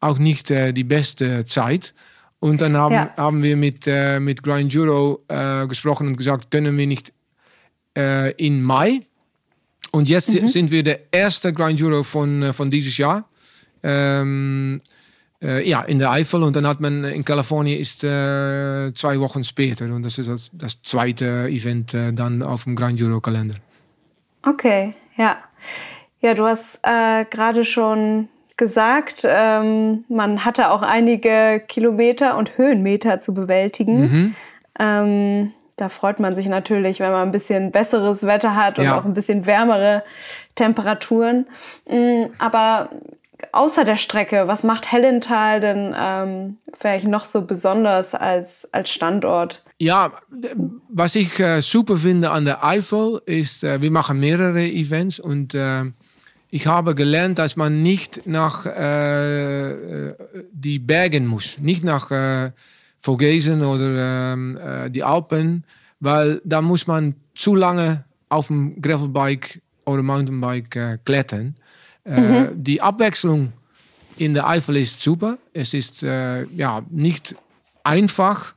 auch 0.00 0.18
nicht 0.18 0.50
die 0.50 0.84
beste 0.84 1.46
Zeit. 1.46 1.94
Und 2.40 2.60
dann 2.60 2.76
haben, 2.76 2.94
ja. 2.94 3.14
haben 3.16 3.42
wir 3.42 3.56
mit, 3.56 3.86
mit 4.20 4.42
Grind 4.42 4.70
Juro 4.70 5.24
gesprochen 5.66 6.08
und 6.08 6.18
gesagt, 6.18 6.50
können 6.50 6.76
wir 6.76 6.86
nicht 6.86 7.10
in 8.36 8.62
Mai. 8.62 9.00
Und 9.92 10.10
jetzt 10.10 10.38
mhm. 10.38 10.48
sind 10.48 10.70
wir 10.70 10.82
der 10.82 11.00
erste 11.10 11.54
Grind 11.54 11.80
Juro 11.80 12.02
von, 12.02 12.52
von 12.52 12.70
dieses 12.70 12.98
Jahr. 12.98 13.26
Ähm, 13.84 14.80
äh, 15.42 15.68
ja, 15.68 15.82
in 15.82 15.98
der 15.98 16.10
Eifel 16.10 16.42
und 16.42 16.56
dann 16.56 16.66
hat 16.66 16.80
man 16.80 17.04
in 17.04 17.24
Kalifornien 17.24 17.78
ist 17.78 18.02
äh, 18.02 18.92
zwei 18.94 19.20
Wochen 19.20 19.44
später 19.44 19.84
und 19.86 20.02
das 20.02 20.18
ist 20.18 20.28
das, 20.28 20.50
das 20.52 20.82
zweite 20.82 21.46
Event 21.48 21.92
äh, 21.92 22.12
dann 22.12 22.42
auf 22.42 22.64
dem 22.64 22.74
Grand 22.74 23.00
Euro 23.02 23.20
Kalender. 23.20 23.56
Okay, 24.42 24.94
ja. 25.16 25.36
Ja, 26.20 26.32
du 26.32 26.46
hast 26.46 26.80
äh, 26.82 27.26
gerade 27.26 27.64
schon 27.64 28.28
gesagt, 28.56 29.26
ähm, 29.26 30.04
man 30.08 30.44
hatte 30.44 30.70
auch 30.70 30.82
einige 30.82 31.62
Kilometer 31.66 32.38
und 32.38 32.56
Höhenmeter 32.56 33.20
zu 33.20 33.34
bewältigen. 33.34 34.00
Mhm. 34.00 34.34
Ähm, 34.78 35.52
da 35.76 35.88
freut 35.88 36.20
man 36.20 36.36
sich 36.36 36.46
natürlich, 36.46 37.00
wenn 37.00 37.10
man 37.10 37.28
ein 37.28 37.32
bisschen 37.32 37.72
besseres 37.72 38.24
Wetter 38.24 38.54
hat 38.54 38.78
und 38.78 38.84
ja. 38.84 38.98
auch 38.98 39.04
ein 39.04 39.14
bisschen 39.14 39.44
wärmere 39.44 40.04
Temperaturen. 40.54 41.46
Mm, 41.88 42.26
aber 42.38 42.90
außer 43.52 43.84
der 43.84 43.96
Strecke, 43.96 44.46
was 44.46 44.62
macht 44.62 44.90
Hellenthal 44.92 45.60
denn 45.60 45.94
ähm, 45.96 46.56
vielleicht 46.78 47.06
noch 47.06 47.24
so 47.24 47.42
besonders 47.42 48.14
als, 48.14 48.68
als 48.72 48.90
Standort? 48.90 49.64
Ja, 49.78 50.12
was 50.88 51.14
ich 51.14 51.38
äh, 51.40 51.60
super 51.60 51.96
finde 51.96 52.30
an 52.30 52.44
der 52.44 52.64
Eifel 52.64 53.20
ist, 53.26 53.64
äh, 53.64 53.80
wir 53.80 53.90
machen 53.90 54.20
mehrere 54.20 54.64
Events 54.64 55.18
und 55.18 55.54
äh, 55.54 55.84
ich 56.50 56.68
habe 56.68 56.94
gelernt, 56.94 57.40
dass 57.40 57.56
man 57.56 57.82
nicht 57.82 58.26
nach 58.26 58.64
äh, 58.66 59.72
äh, 59.72 60.14
die 60.52 60.78
Bergen 60.78 61.26
muss, 61.26 61.58
nicht 61.58 61.82
nach 61.82 62.12
äh, 62.12 62.52
Vogesen 63.00 63.64
oder 63.64 64.32
ähm, 64.32 64.56
äh, 64.56 64.88
die 64.88 65.02
Alpen, 65.02 65.64
weil 65.98 66.40
da 66.44 66.62
muss 66.62 66.86
man 66.86 67.16
zu 67.34 67.56
lange 67.56 68.04
auf 68.28 68.46
dem 68.46 68.80
Gravelbike 68.80 69.60
oder 69.84 70.02
Mountainbike 70.02 71.00
klettern. 71.04 71.56
Äh, 72.04 72.20
mhm. 72.20 72.62
Die 72.62 72.80
Abwechslung 72.80 73.52
in 74.16 74.34
der 74.34 74.46
Eifel 74.46 74.76
ist 74.76 75.00
super. 75.00 75.38
Es 75.52 75.74
ist 75.74 76.02
äh, 76.02 76.44
ja 76.44 76.82
nicht 76.90 77.34
einfach, 77.82 78.54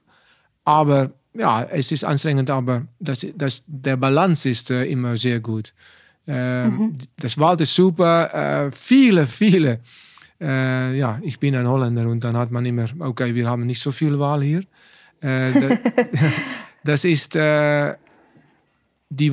aber 0.65 1.11
ja, 1.33 1.63
es 1.63 1.91
ist 1.91 2.03
anstrengend, 2.03 2.49
aber 2.49 2.83
das, 2.99 3.25
das, 3.35 3.63
der 3.67 3.97
Balance 3.97 4.49
ist 4.49 4.69
äh, 4.69 4.85
immer 4.85 5.15
sehr 5.17 5.39
gut. 5.39 5.73
Äh, 6.27 6.67
mhm. 6.67 6.97
Das 7.17 7.37
Wald 7.37 7.61
ist 7.61 7.73
super, 7.73 8.69
viele, 8.73 9.27
viele 9.27 9.79
ja, 10.39 11.17
ich 11.23 11.39
bin 11.39 11.55
ein 11.55 11.67
Holländer 11.67 12.07
und 12.07 12.23
dann 12.23 12.37
hat 12.37 12.51
man 12.51 12.63
immer, 12.63 12.85
okay, 12.99 13.33
wir 13.33 13.49
haben 13.49 13.65
nicht 13.65 13.81
so 13.81 13.89
viel 13.89 14.19
Wahl 14.19 14.43
hier. 14.43 14.61
Das, 16.83 17.03
ist 17.03 17.33
die 17.33 17.39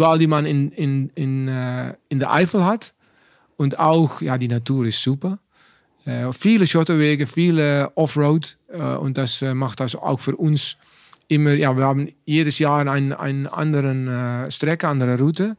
Wahl, 0.00 0.18
die 0.18 0.26
man 0.26 0.46
in, 0.46 0.72
in, 0.72 1.10
in, 1.14 1.48
in 2.08 2.18
der 2.18 2.32
Eifel 2.32 2.64
hat. 2.64 2.94
Und 3.64 3.78
auch, 3.78 4.20
ja, 4.20 4.36
die 4.36 4.48
Natur 4.48 4.84
ist 4.84 5.02
super. 5.02 5.38
Äh, 6.04 6.30
viele 6.32 6.66
Schotterwege, 6.66 7.26
viele 7.26 7.90
Offroad. 7.94 8.58
Äh, 8.68 8.78
und 8.96 9.16
das 9.16 9.40
macht 9.40 9.80
das 9.80 9.96
auch 9.96 10.20
für 10.20 10.36
uns 10.36 10.76
immer, 11.28 11.54
ja, 11.54 11.74
wir 11.74 11.84
haben 11.84 12.12
jedes 12.26 12.58
Jahr 12.58 12.86
einen, 12.86 13.14
einen 13.14 13.46
anderen 13.46 14.06
äh, 14.06 14.50
Strecke, 14.50 14.86
andere 14.86 15.18
Route. 15.18 15.56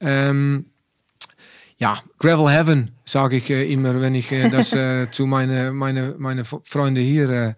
Ähm, 0.00 0.66
ja, 1.78 1.98
Gravel 2.18 2.50
Heaven, 2.50 2.90
sage 3.04 3.36
ich 3.36 3.48
äh, 3.48 3.72
immer, 3.72 4.00
wenn 4.00 4.16
ich 4.16 4.34
das 4.50 4.70
zu 5.12 5.26
meinen 5.26 5.76
meine, 5.76 6.16
meine 6.18 6.44
Freunden 6.44 7.02
hier 7.02 7.54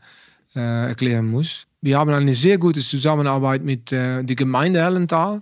erklären 0.55 1.31
muss. 1.31 1.67
Wir 1.81 1.99
haben 1.99 2.11
eine 2.11 2.35
sehr 2.35 2.59
gute 2.59 2.81
Zusammenarbeit 2.81 3.63
mit 3.63 3.91
der 3.91 4.25
Gemeinde 4.25 4.83
Hellenthal. 4.83 5.41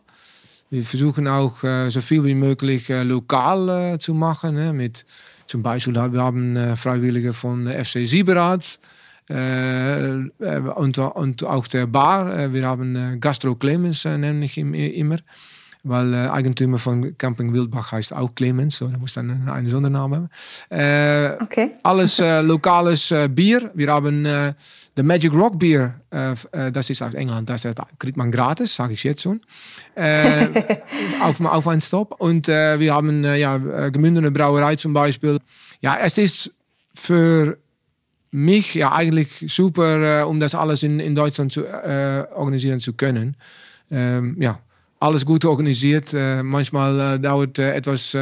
Wir 0.70 0.82
versuchen 0.82 1.28
auch 1.28 1.60
so 1.88 2.00
viel 2.00 2.24
wie 2.24 2.34
möglich 2.34 2.88
lokal 2.88 3.98
zu 4.00 4.14
machen. 4.14 4.54
Ne, 4.56 4.72
mit, 4.72 5.06
zum 5.46 5.62
Beispiel, 5.62 5.94
wir 5.94 6.22
haben 6.22 6.76
Freiwillige 6.76 7.32
von 7.32 7.68
FC 7.68 8.06
Sieberath. 8.06 8.80
und, 9.28 10.98
und 10.98 11.44
auch 11.44 11.66
der 11.68 11.86
Bar. 11.86 12.52
wir 12.52 12.66
haben 12.66 13.20
Gastro 13.20 13.54
Clemens, 13.54 14.04
nenne 14.04 14.44
ich 14.44 14.58
immer 14.58 15.18
weil 15.88 16.12
äh, 16.12 16.28
Eigentümer 16.28 16.78
von 16.78 17.16
Camping 17.16 17.52
Wildbach 17.52 17.92
heißt 17.92 18.12
auch 18.12 18.34
Clemens, 18.34 18.78
so 18.78 18.88
da 18.88 18.98
muss 18.98 19.14
dann 19.14 19.48
einen 19.48 19.70
Sondernamen 19.70 20.06
haben. 20.06 20.28
Äh, 20.70 21.42
okay. 21.42 21.72
Alles 21.82 22.18
äh, 22.18 22.40
lokales 22.40 23.10
äh, 23.10 23.28
Bier. 23.28 23.70
Wir 23.74 23.92
haben 23.92 24.24
äh, 24.24 24.54
the 24.96 25.02
Magic 25.02 25.32
Rock 25.32 25.58
Bier, 25.58 25.94
äh, 26.10 26.72
das 26.72 26.90
ist 26.90 27.02
aus 27.02 27.14
England, 27.14 27.48
das 27.48 27.66
kriegt 27.98 28.16
man 28.16 28.30
gratis, 28.30 28.74
sage 28.74 28.94
ich 28.94 29.04
jetzt 29.04 29.22
schon, 29.22 29.40
auf, 31.20 31.40
auf 31.40 31.68
einen 31.68 31.80
Stop. 31.80 32.20
Und 32.20 32.48
wir 32.48 32.94
haben 32.94 33.24
ja, 33.24 33.56
Gemündene 33.88 34.30
Brauerei 34.30 34.76
zum 34.76 34.92
Beispiel. 34.92 35.38
Ja, 35.80 35.98
es 36.02 36.18
ist 36.18 36.52
für 36.94 37.58
mich 38.30 38.74
ja 38.74 38.92
eigentlich 38.92 39.44
super, 39.48 40.26
um 40.26 40.40
das 40.40 40.54
alles 40.54 40.82
in, 40.82 41.00
in 41.00 41.14
Deutschland 41.14 41.52
zu 41.52 41.64
organisieren 41.66 42.78
zu 42.78 42.92
können. 42.94 43.36
Ähm, 43.90 44.36
ja, 44.40 44.58
alles 45.00 45.24
gut 45.24 45.44
organisiert. 45.44 46.14
Äh, 46.14 46.42
manchmal 46.42 47.16
äh, 47.16 47.18
dauert 47.18 47.58
äh, 47.58 47.74
etwas 47.74 48.16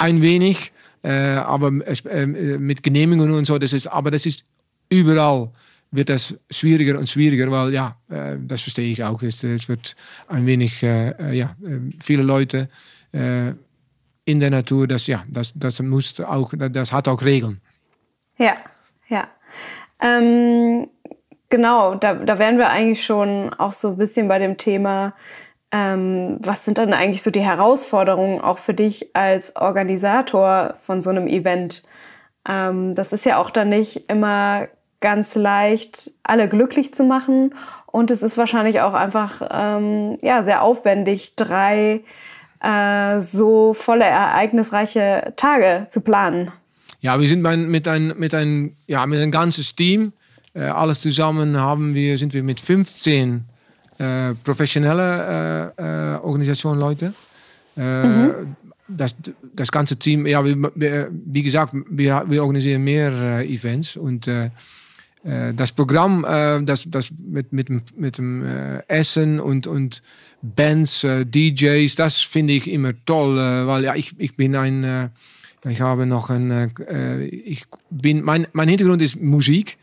ein 0.00 0.22
wenig, 0.22 0.72
aber 1.02 1.72
es, 1.86 2.04
mit 2.04 2.82
Genehmigungen 2.82 3.34
und 3.34 3.46
so. 3.46 3.58
Das 3.58 3.72
ist, 3.72 3.86
aber 3.86 4.10
das 4.10 4.26
ist 4.26 4.44
überall 4.88 5.50
wird 5.90 6.10
das 6.10 6.38
schwieriger 6.50 6.98
und 6.98 7.08
schwieriger, 7.08 7.50
weil 7.50 7.72
ja, 7.72 7.96
das 8.38 8.60
verstehe 8.60 8.92
ich 8.92 9.02
auch. 9.02 9.22
Es, 9.22 9.42
es 9.42 9.68
wird 9.68 9.96
ein 10.28 10.44
wenig, 10.44 10.82
ja, 10.82 11.56
viele 12.00 12.22
Leute 12.22 12.68
in 13.12 14.40
der 14.40 14.50
Natur, 14.50 14.86
das 14.86 15.06
ja, 15.06 15.24
das, 15.28 15.52
das 15.54 15.80
muss 15.80 16.20
auch, 16.20 16.52
das 16.54 16.92
hat 16.92 17.08
auch 17.08 17.22
Regeln. 17.22 17.60
Ja, 18.36 18.56
ja. 19.08 19.26
Ähm, 20.00 20.88
genau, 21.48 21.94
da, 21.94 22.14
da 22.14 22.38
wären 22.38 22.58
wir 22.58 22.68
eigentlich 22.68 23.04
schon 23.04 23.52
auch 23.54 23.72
so 23.72 23.88
ein 23.92 23.96
bisschen 23.96 24.28
bei 24.28 24.38
dem 24.38 24.56
Thema 24.58 25.14
ähm, 25.70 26.38
was 26.40 26.64
sind 26.64 26.78
dann 26.78 26.92
eigentlich 26.92 27.22
so 27.22 27.30
die 27.30 27.40
Herausforderungen 27.40 28.40
auch 28.40 28.58
für 28.58 28.74
dich 28.74 29.14
als 29.14 29.56
Organisator 29.56 30.74
von 30.76 31.02
so 31.02 31.10
einem 31.10 31.26
Event? 31.26 31.82
Ähm, 32.48 32.94
das 32.94 33.12
ist 33.12 33.26
ja 33.26 33.38
auch 33.38 33.50
dann 33.50 33.68
nicht 33.68 34.08
immer 34.08 34.68
ganz 35.00 35.34
leicht, 35.34 36.10
alle 36.22 36.48
glücklich 36.48 36.94
zu 36.94 37.04
machen. 37.04 37.54
Und 37.86 38.10
es 38.10 38.22
ist 38.22 38.38
wahrscheinlich 38.38 38.80
auch 38.80 38.94
einfach 38.94 39.42
ähm, 39.50 40.18
ja, 40.22 40.42
sehr 40.42 40.62
aufwendig, 40.62 41.36
drei 41.36 42.02
äh, 42.62 43.20
so 43.20 43.74
volle, 43.74 44.04
ereignisreiche 44.04 45.32
Tage 45.36 45.86
zu 45.90 46.00
planen. 46.00 46.50
Ja, 47.00 47.20
wir 47.20 47.28
sind 47.28 47.42
mit 47.42 47.86
ein, 47.86 48.18
mit 48.18 48.34
ein, 48.34 48.76
ja, 48.86 49.02
ein 49.02 49.30
ganzes 49.30 49.76
Team. 49.76 50.12
Äh, 50.54 50.62
alles 50.62 51.00
zusammen 51.00 51.60
haben 51.60 51.94
wir, 51.94 52.18
sind 52.18 52.34
wir 52.34 52.42
mit 52.42 52.58
15 52.58 53.47
äh, 53.98 54.34
professionelle 54.44 55.74
äh, 55.76 55.82
äh, 55.82 56.18
Organisation 56.20 56.78
Leute. 56.78 57.12
Mhm. 57.74 58.56
Das, 58.88 59.14
das 59.54 59.70
ganze 59.70 59.96
Team, 59.96 60.26
ja, 60.26 60.44
wir, 60.44 61.10
wie 61.12 61.42
gesagt, 61.42 61.74
wir, 61.90 62.24
wir 62.28 62.42
organisieren 62.42 62.82
mehr 62.82 63.40
Events 63.40 63.96
und 63.96 64.28
das 65.22 65.72
Programm, 65.72 66.22
das, 66.64 66.84
das 66.88 67.10
mit, 67.22 67.52
mit, 67.52 67.68
mit 67.96 68.18
dem 68.18 68.42
Essen 68.88 69.38
und, 69.38 69.66
und 69.66 70.02
Bands, 70.42 71.02
DJs, 71.06 71.94
das 71.94 72.20
finde 72.20 72.54
ich 72.54 72.68
immer 72.68 72.94
toll, 73.04 73.36
weil 73.36 73.84
ja, 73.84 73.94
ich, 73.94 74.14
ich 74.18 74.34
bin 74.34 74.56
ein, 74.56 75.10
ich 75.68 75.80
habe 75.82 76.06
noch 76.06 76.30
ein, 76.30 76.72
ich 77.30 77.66
bin, 77.90 78.22
mein, 78.22 78.46
mein 78.52 78.68
Hintergrund 78.68 79.02
ist 79.02 79.20
Musik. 79.20 79.76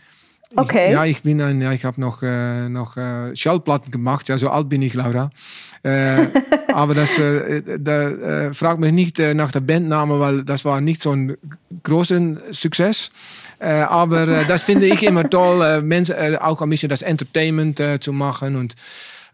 Okay. 0.56 0.92
Ja, 0.92 1.06
ich 1.06 1.22
bin 1.24 1.42
ein, 1.42 1.62
ja, 1.62 1.74
ich 1.74 1.86
habe 1.86 2.00
noch, 2.00 2.24
äh, 2.24 2.70
noch 2.70 2.98
äh, 2.98 3.36
Schallplatten 3.36 3.92
gemacht. 3.92 4.30
Ja, 4.30 4.38
so 4.38 4.50
alt 4.50 4.70
bin 4.70 4.82
ich, 4.82 4.94
Laura. 4.94 5.30
Äh, 5.86 6.30
aber 6.74 6.96
das 6.96 7.20
äh, 7.20 7.62
da, 7.80 8.10
äh, 8.10 8.54
fragt 8.56 8.80
mich 8.80 8.92
nicht 8.92 9.20
äh, 9.20 9.36
nach 9.36 9.52
der 9.52 9.60
Bandname, 9.60 10.20
weil 10.20 10.44
das 10.44 10.66
war 10.66 10.82
nicht 10.82 11.00
so 11.00 11.12
ein 11.12 11.38
großer 11.84 12.20
Success. 12.52 13.12
aber 13.60 14.26
das 14.26 14.64
finde 14.64 14.88
ich 14.88 15.04
immer 15.04 15.30
toll, 15.30 15.84
Menschen 15.84 16.16
auch 16.38 16.60
ein 16.64 16.70
bisschen 16.72 16.90
das 16.90 17.04
Entertainment 17.04 17.80
zu 18.00 18.14
machen 18.14 18.56
und 18.56 18.74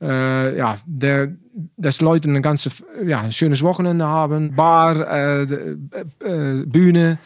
ja, 0.01 0.77
der, 0.85 1.31
dass 1.77 2.01
Leute 2.01 2.29
ein 2.29 2.41
ganz 2.41 2.69
ja, 3.05 3.31
schönes 3.31 3.61
Wochenende 3.61 4.05
haben, 4.05 4.53
Bar, 4.55 5.45
Bühne. 6.65 7.17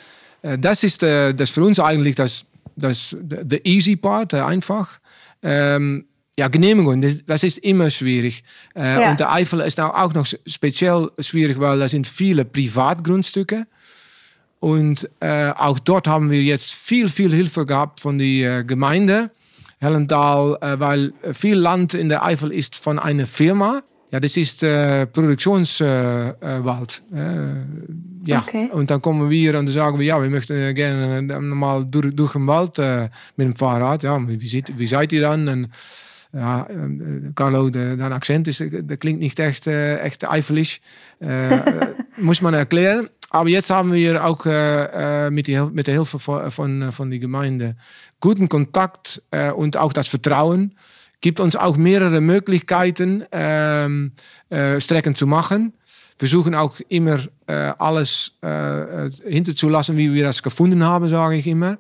das 0.42 0.84
ist 0.84 1.02
das 1.02 1.50
für 1.50 1.64
uns 1.64 1.80
eigentlich 1.80 2.16
das 2.16 2.46
das 2.76 3.16
the 3.50 3.62
easy 3.64 3.96
part, 3.96 4.34
einfach. 4.34 5.00
Ähm, 5.42 6.06
ja, 6.38 6.50
Genehmigung, 6.50 7.02
das, 7.26 7.44
ist 7.44 7.60
immer 7.60 7.90
schwierig. 7.90 8.44
Äh, 8.76 9.02
ja. 9.02 9.12
Und 9.12 9.20
der 9.20 9.32
Eifel 9.32 9.62
ist 9.62 9.80
auch 9.80 10.14
noch 10.14 10.26
speziell 10.46 11.10
schwierig, 11.20 11.60
weil 11.60 11.80
da 11.80 11.88
sind 11.88 12.08
viele 12.08 12.44
Privatgrundstücke. 12.44 13.66
Und 14.60 15.10
äh, 15.22 15.52
auch 15.52 15.80
dort 15.80 16.08
haben 16.08 16.30
wir 16.30 16.42
jetzt 16.42 16.74
viel, 16.74 17.08
viel 17.08 17.34
Hilfe 17.34 17.66
gehabt 17.66 18.02
von 18.02 18.18
der 18.18 18.60
äh, 18.60 18.64
Gemeinde 18.64 19.32
Hellendahl, 19.80 20.58
äh, 20.62 20.80
weil 20.80 21.14
viel 21.34 21.56
Land 21.56 21.94
in 21.94 22.10
der 22.10 22.26
Eifel 22.26 22.52
ist 22.52 22.76
von 22.76 23.00
einer 23.00 23.28
Firma. 23.28 23.84
Ja, 24.16 24.22
das 24.22 24.38
ist 24.38 24.64
äh, 24.64 25.08
Produktionswald. 25.08 27.04
Äh, 27.14 27.20
ja, 28.26 28.40
okay. 28.40 28.70
und 28.72 28.90
dann 28.90 29.02
kommen 29.02 29.30
wir 29.30 29.60
und 29.60 29.68
sagen 29.68 30.00
wir, 30.00 30.06
ja, 30.06 30.22
wir 30.22 30.30
möchten 30.30 30.74
gerne 30.74 31.22
normal 31.22 31.86
durch, 31.86 32.16
durch 32.16 32.32
den 32.32 32.48
Wald 32.48 32.78
mit 33.36 33.46
dem 33.46 33.56
Fahrrad. 33.58 34.04
Ja, 34.04 34.18
wie, 34.26 34.48
seid, 34.48 34.72
wie 34.78 34.88
seid 34.88 35.12
ihr 35.12 35.20
dann? 35.20 35.50
Und, 35.50 35.70
ja, 36.32 36.66
Carlo, 37.36 37.70
de, 37.70 37.98
dein 37.98 38.14
Akzent 38.14 38.48
ist, 38.48 38.64
der 38.66 38.96
klingt 38.96 39.20
nicht 39.20 39.38
echt, 39.38 39.68
echt 39.68 40.26
eifelig. 40.26 40.82
Muss 42.18 42.42
man 42.42 42.54
erklären. 42.54 43.10
Aber 43.32 43.50
jetzt 43.50 43.70
haben 43.70 43.92
wir 43.92 44.24
auch 44.24 44.46
äh, 44.46 45.30
mit, 45.30 45.48
die, 45.48 45.60
mit 45.74 45.88
der 45.88 45.96
Hilfe 45.96 46.20
von, 46.20 46.50
von, 46.52 46.94
von 46.94 47.10
der 47.10 47.20
Gemeinde 47.20 47.76
guten 48.22 48.48
Kontakt 48.48 49.22
äh, 49.32 49.52
und 49.52 49.76
auch 49.76 49.92
das 49.92 50.08
Vertrauen. 50.08 50.74
Gibt 51.22 51.40
uns 51.40 51.56
auch 51.56 51.78
mehrere 51.78 52.22
Möglichkeiten, 52.22 53.24
ähm, 53.32 54.12
äh, 54.50 54.80
Strecken 54.80 55.16
zu 55.16 55.28
machen. 55.28 55.74
Versuchen 56.18 56.56
auch 56.56 56.80
immer 56.88 57.20
äh, 57.48 57.54
alles 57.54 58.32
äh, 58.42 59.10
hinterzulassen, 59.26 59.98
wie 59.98 60.14
wir 60.14 60.24
das 60.24 60.42
gefunden 60.42 60.84
haben, 60.84 61.10
sage 61.10 61.36
ich 61.36 61.48
immer. 61.48 61.78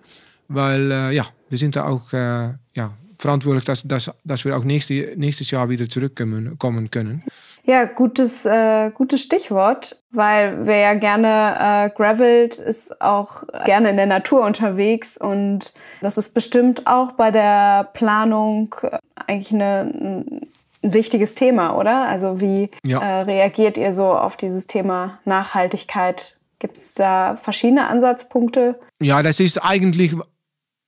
Weil 0.47 1.11
ja, 1.11 1.25
wir 1.49 1.57
sind 1.57 1.75
da 1.75 1.87
auch 1.87 2.11
ja, 2.13 2.93
verantwortlich, 3.17 3.65
dass, 3.65 3.81
dass, 3.81 4.11
dass 4.23 4.45
wir 4.45 4.55
auch 4.55 4.63
nächste, 4.63 5.13
nächstes 5.17 5.49
Jahr 5.49 5.67
wieder 5.69 5.89
zurückkommen 5.89 6.91
können. 6.91 7.23
Ja, 7.67 7.85
gutes, 7.85 8.45
äh, 8.45 8.91
gutes 8.91 9.21
Stichwort, 9.21 10.03
weil 10.11 10.65
wer 10.67 10.79
ja 10.79 10.93
gerne 10.93 11.87
äh, 11.87 11.89
gravelt, 11.89 12.59
ist 12.59 13.01
auch 13.01 13.43
gerne 13.65 13.89
in 13.89 13.97
der 13.97 14.05
Natur 14.05 14.45
unterwegs 14.45 15.17
und 15.17 15.73
das 16.01 16.19
ist 16.19 16.35
bestimmt 16.35 16.85
auch 16.85 17.13
bei 17.13 17.31
der 17.31 17.89
Planung 17.93 18.75
eigentlich 19.15 19.51
eine, 19.51 19.81
ein 19.81 20.41
wichtiges 20.83 21.33
Thema, 21.33 21.75
oder? 21.75 22.07
Also 22.07 22.39
wie 22.39 22.69
ja. 22.85 22.99
äh, 22.99 23.21
reagiert 23.21 23.77
ihr 23.77 23.93
so 23.93 24.13
auf 24.13 24.37
dieses 24.37 24.67
Thema 24.67 25.19
Nachhaltigkeit? 25.25 26.37
Gibt 26.59 26.77
es 26.77 26.93
da 26.93 27.35
verschiedene 27.41 27.87
Ansatzpunkte? 27.87 28.79
Ja, 29.01 29.23
das 29.23 29.39
ist 29.39 29.57
eigentlich 29.57 30.15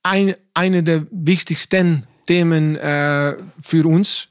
ein, 0.04 0.34
eine 0.54 0.84
der 0.84 1.06
wichtigsten 1.10 2.06
Themen 2.26 2.76
äh, 2.76 3.36
für 3.60 3.86
uns, 3.86 4.28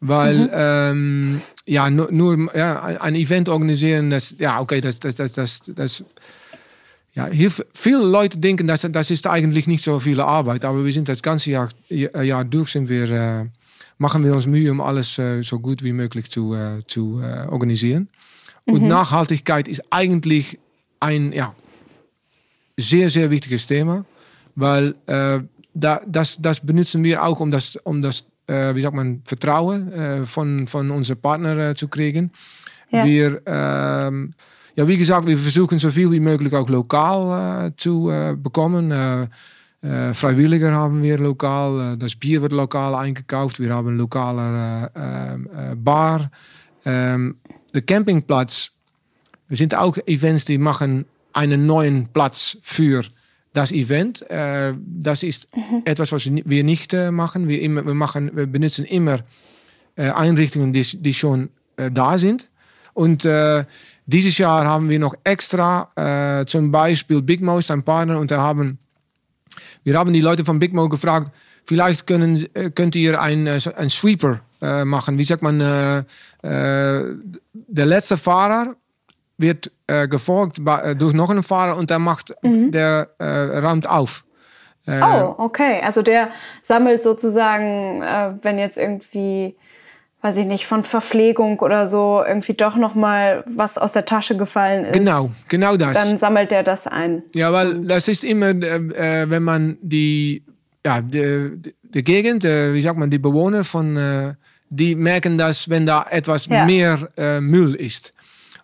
weil 0.00 0.36
mhm. 0.36 0.50
ähm, 0.52 1.42
ja, 1.68 1.90
nur, 1.90 2.56
ja, 2.56 2.80
ein 2.80 3.14
Event 3.14 3.48
organisieren, 3.48 4.10
das, 4.10 4.34
ja, 4.38 4.60
okay, 4.60 4.80
das, 4.80 4.98
das, 5.00 5.14
das, 5.16 5.32
das, 5.32 5.60
das 5.66 6.04
ja, 7.14 7.26
heel, 7.26 7.50
viele 7.74 8.04
Leute 8.04 8.38
denken, 8.38 8.66
dass 8.66 8.82
das 8.90 9.10
ist 9.10 9.26
eigentlich 9.26 9.66
nicht 9.66 9.84
so 9.84 10.00
viel 10.00 10.20
Arbeit, 10.20 10.64
aber 10.64 10.84
wir 10.84 10.92
sind 10.92 11.08
das 11.08 11.22
ganze 11.22 11.50
Jahr, 11.50 11.68
Jahr 11.88 12.44
durch, 12.44 12.70
sind 12.70 12.88
wir, 12.88 13.10
äh, 13.10 13.46
machen 13.98 14.24
wir 14.24 14.34
uns 14.34 14.46
Mühe, 14.46 14.70
um 14.70 14.80
alles 14.80 15.18
äh, 15.18 15.42
so 15.42 15.58
gut 15.58 15.82
wie 15.82 15.92
möglich 15.92 16.30
zu, 16.30 16.54
äh, 16.54 16.82
zu 16.86 17.20
organisieren. 17.48 18.08
Mhm. 18.66 18.74
Und 18.74 18.88
Nachhaltigkeit 18.88 19.68
ist 19.68 19.82
eigentlich 19.90 20.58
ein 21.00 21.32
ja, 21.32 21.54
sehr, 22.76 23.10
sehr 23.10 23.30
wichtiges 23.30 23.66
Thema, 23.66 24.04
weil 24.54 24.94
da, 25.74 26.00
das, 26.06 26.38
das 26.40 26.60
benutzen 26.64 27.04
wir 27.04 27.22
auch, 27.22 27.38
um 27.40 27.50
das, 27.50 27.76
um 27.76 28.02
das 28.02 28.24
äh, 28.48 28.74
wie 28.74 28.82
sagt 28.82 28.96
man, 28.96 29.22
Vertrauen 29.24 29.92
äh, 29.92 30.26
von, 30.26 30.66
von 30.66 30.90
unseren 30.90 31.20
Partnern 31.20 31.58
äh, 31.60 31.74
zu 31.74 31.88
kriegen. 31.88 32.32
Ja. 32.90 33.04
Wir, 33.04 33.42
ähm, 33.46 34.32
ja, 34.74 34.88
wie 34.88 34.96
gesagt, 34.96 35.26
wir 35.26 35.38
versuchen 35.38 35.78
so 35.78 35.90
viel 35.90 36.10
wie 36.10 36.20
möglich 36.20 36.54
auch 36.54 36.68
lokal 36.68 37.72
zu 37.76 38.10
bekommen. 38.40 39.28
Freiwilliger 39.82 40.72
haben 40.72 41.02
wir 41.02 41.18
lokal, 41.18 41.96
das 41.98 42.14
Bier 42.14 42.40
wird 42.42 42.52
lokal 42.52 42.94
eingekauft, 42.94 43.58
wir 43.58 43.74
haben 43.74 43.96
lokale 43.98 44.88
Bar. 45.76 46.30
Ähm, 46.84 47.38
der 47.74 47.82
Campingplatz, 47.82 48.70
wir 49.48 49.56
sind 49.56 49.74
auch 49.74 49.98
Events, 50.06 50.44
die 50.44 50.58
machen 50.58 51.06
einen 51.32 51.66
neuen 51.66 52.08
Platz 52.12 52.56
für 52.62 53.02
das 53.52 53.72
Event. 53.72 54.22
Äh, 54.30 54.74
das 54.76 55.22
ist 55.22 55.54
mhm. 55.56 55.82
etwas, 55.84 56.12
was 56.12 56.26
wir 56.26 56.64
nicht 56.64 56.92
äh, 56.92 57.10
machen. 57.10 57.48
Wir, 57.48 57.60
immer, 57.62 57.84
wir, 57.84 57.94
machen. 57.94 58.30
wir 58.34 58.46
benutzen 58.46 58.84
immer 58.84 59.20
äh, 59.96 60.10
Einrichtungen, 60.10 60.72
die, 60.72 60.82
die 60.82 61.14
schon 61.14 61.50
äh, 61.76 61.90
da 61.90 62.18
sind. 62.18 62.50
Und 62.94 63.24
äh, 63.24 63.64
dieses 64.06 64.38
Jahr 64.38 64.64
haben 64.66 64.88
wir 64.88 64.98
noch 64.98 65.14
extra, 65.24 65.90
äh, 66.40 66.46
zum 66.46 66.70
Beispiel 66.70 67.22
Big 67.22 67.40
Mo 67.40 67.58
ist 67.58 67.70
ein 67.70 67.82
Partner 67.82 68.18
und 68.18 68.30
da 68.30 68.38
haben, 68.38 68.78
wir 69.84 69.96
haben 69.96 70.12
die 70.12 70.20
Leute 70.20 70.44
von 70.44 70.58
Big 70.58 70.72
Mo 70.72 70.88
gefragt, 70.88 71.30
vielleicht 71.64 72.06
können, 72.06 72.46
könnt 72.74 72.96
ihr 72.96 73.20
ein, 73.20 73.46
ein 73.46 73.90
Sweeper 73.90 74.40
machen. 74.84 75.18
Wie 75.18 75.24
sagt 75.24 75.42
man, 75.42 75.58
der 75.60 76.06
letzte 77.62 78.16
Fahrer 78.16 78.74
wird 79.38 79.70
äh, 79.86 80.08
gefolgt 80.08 80.58
äh, 80.58 80.94
durch 80.94 81.14
noch 81.14 81.30
einen 81.30 81.42
Fahrer 81.42 81.76
und 81.76 81.90
der 81.90 81.98
macht, 81.98 82.34
mhm. 82.42 82.70
der 82.72 83.08
äh, 83.18 83.58
räumt 83.58 83.88
auf. 83.88 84.24
Äh, 84.86 85.00
oh, 85.02 85.34
okay. 85.38 85.80
Also 85.84 86.02
der 86.02 86.30
sammelt 86.62 87.02
sozusagen, 87.02 88.02
äh, 88.02 88.32
wenn 88.42 88.58
jetzt 88.58 88.76
irgendwie, 88.76 89.54
weiß 90.22 90.36
ich 90.36 90.46
nicht, 90.46 90.66
von 90.66 90.82
Verpflegung 90.82 91.60
oder 91.60 91.86
so 91.86 92.22
irgendwie 92.26 92.54
doch 92.54 92.76
noch 92.76 92.94
mal 92.94 93.44
was 93.46 93.78
aus 93.78 93.92
der 93.92 94.04
Tasche 94.04 94.36
gefallen 94.36 94.86
ist. 94.86 94.94
Genau, 94.94 95.30
genau 95.48 95.76
das. 95.76 95.92
Dann 95.92 96.18
sammelt 96.18 96.50
der 96.50 96.64
das 96.64 96.86
ein. 96.86 97.22
Ja, 97.34 97.52
weil 97.52 97.80
das 97.82 98.08
ist 98.08 98.24
immer, 98.24 98.48
äh, 98.48 99.30
wenn 99.30 99.42
man 99.42 99.78
die, 99.80 100.42
ja, 100.84 101.00
die, 101.00 101.72
die 101.82 102.02
Gegend, 102.02 102.44
wie 102.44 102.80
sagt 102.82 102.98
man, 102.98 103.10
die 103.10 103.18
Bewohner 103.18 103.64
von, 103.64 104.36
die 104.70 104.94
merken 104.94 105.38
das, 105.38 105.68
wenn 105.68 105.86
da 105.86 106.06
etwas 106.10 106.46
ja. 106.46 106.64
mehr 106.64 107.08
Müll 107.40 107.74
ist. 107.74 108.14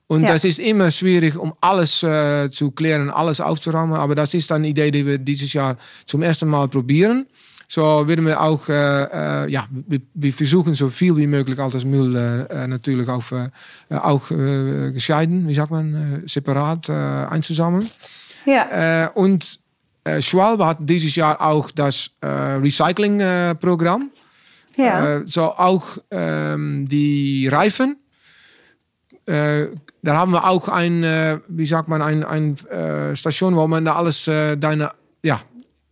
Und 0.07 0.23
ja. 0.23 0.29
das 0.29 0.45
ist 0.45 0.59
immer 0.59 0.91
schwierig, 0.91 1.37
um 1.37 1.55
alles 1.61 2.03
äh, 2.03 2.51
zu 2.51 2.71
klären, 2.71 3.11
alles 3.11 3.41
aufzuräumen. 3.41 3.97
Aber 3.97 4.15
das 4.15 4.35
ist 4.35 4.53
eine 4.53 4.69
Idee, 4.69 4.91
die 4.91 5.07
wir 5.07 5.19
dieses 5.19 5.53
Jahr 5.53 5.77
zum 6.05 6.23
ersten 6.23 6.49
Mal 6.49 6.69
probieren. 6.69 7.27
So 7.69 8.07
werden 8.07 8.27
wir 8.27 8.41
auch, 8.41 8.69
äh, 8.69 8.75
äh, 9.45 9.51
ja, 9.51 9.67
wir, 9.71 10.01
wir, 10.13 10.33
versuchen 10.33 10.75
so 10.75 10.89
viel 10.91 11.17
wie 11.17 11.27
möglich 11.27 11.59
all 11.59 11.71
das 11.71 11.85
Müll 11.85 12.15
äh, 12.15 12.67
natürlich 12.67 13.09
äh, 13.09 13.49
auch 13.91 14.29
gescheiden, 14.29 15.49
wie 15.49 15.55
sagt 15.55 15.71
man, 15.71 16.23
separat 16.27 16.91
einzusammeln. 16.91 17.89
Ja. 18.47 19.11
und 19.15 19.59
Schwalbe 20.21 20.67
hat 20.67 20.79
dieses 20.81 21.17
Jahr 21.17 21.41
auch 21.41 21.71
das 21.71 22.11
Recycling-Programm. 22.23 24.11
ja. 24.77 25.23
so 25.25 25.45
auch 25.45 25.97
ähm, 26.11 26.87
die 26.87 27.49
Reifen 27.49 27.97
da 29.27 30.17
haben 30.17 30.33
wir 30.33 30.49
auch 30.49 30.69
ein, 30.69 31.03
äh, 31.03 31.39
wie 31.49 31.67
sagt 31.67 31.89
man, 31.89 32.03
ein, 32.03 32.25
ein 32.25 32.57
äh, 32.69 33.17
Station, 33.17 33.57
wo 33.57 33.67
man 33.67 33.85
da 33.85 33.97
alles 33.97 34.29
äh, 34.29 34.57
deine, 34.57 34.91
ja. 35.23 35.41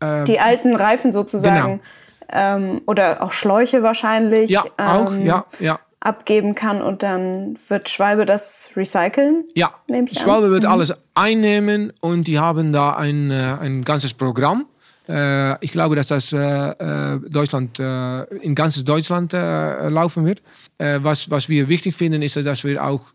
Äh, 0.00 0.24
Die 0.24 0.38
alten 0.38 0.76
Reifen 0.76 1.12
sozusagen. 1.12 1.80
Genau. 1.80 1.80
Ähm, 2.32 2.80
oder 2.86 3.22
auch 3.22 3.32
Schläuche 3.32 3.82
wahrscheinlich. 3.82 4.50
Ja, 4.50 4.64
ähm, 4.78 4.86
auch, 4.86 5.16
ja, 5.16 5.44
ja. 5.60 5.78
Abgeben 6.00 6.54
kann 6.56 6.82
und 6.82 7.04
dann 7.04 7.56
wird 7.68 7.88
Schwalbe 7.88 8.26
das 8.26 8.70
recyceln? 8.74 9.44
Ja, 9.54 9.70
Schwalbe 10.12 10.50
wird 10.50 10.64
mhm. 10.64 10.70
alles 10.70 10.94
einnehmen 11.14 11.92
und 12.00 12.26
die 12.26 12.40
haben 12.40 12.72
da 12.72 12.96
ein, 12.96 13.30
äh, 13.30 13.56
ein 13.60 13.84
ganzes 13.84 14.12
Programm. 14.12 14.66
Ich 15.08 15.72
glaube, 15.72 15.96
dass 15.96 16.06
das 16.06 16.30
Deutschland, 16.30 17.80
in 17.80 18.54
ganzes 18.54 18.84
Deutschland 18.84 19.32
laufen 19.32 20.24
wird. 20.24 20.42
was, 20.78 21.28
was 21.28 21.48
wir 21.48 21.68
wichtig 21.68 21.96
finden, 21.96 22.22
ist, 22.22 22.36
dass 22.36 22.62
wir 22.62 22.84
auch 22.84 23.12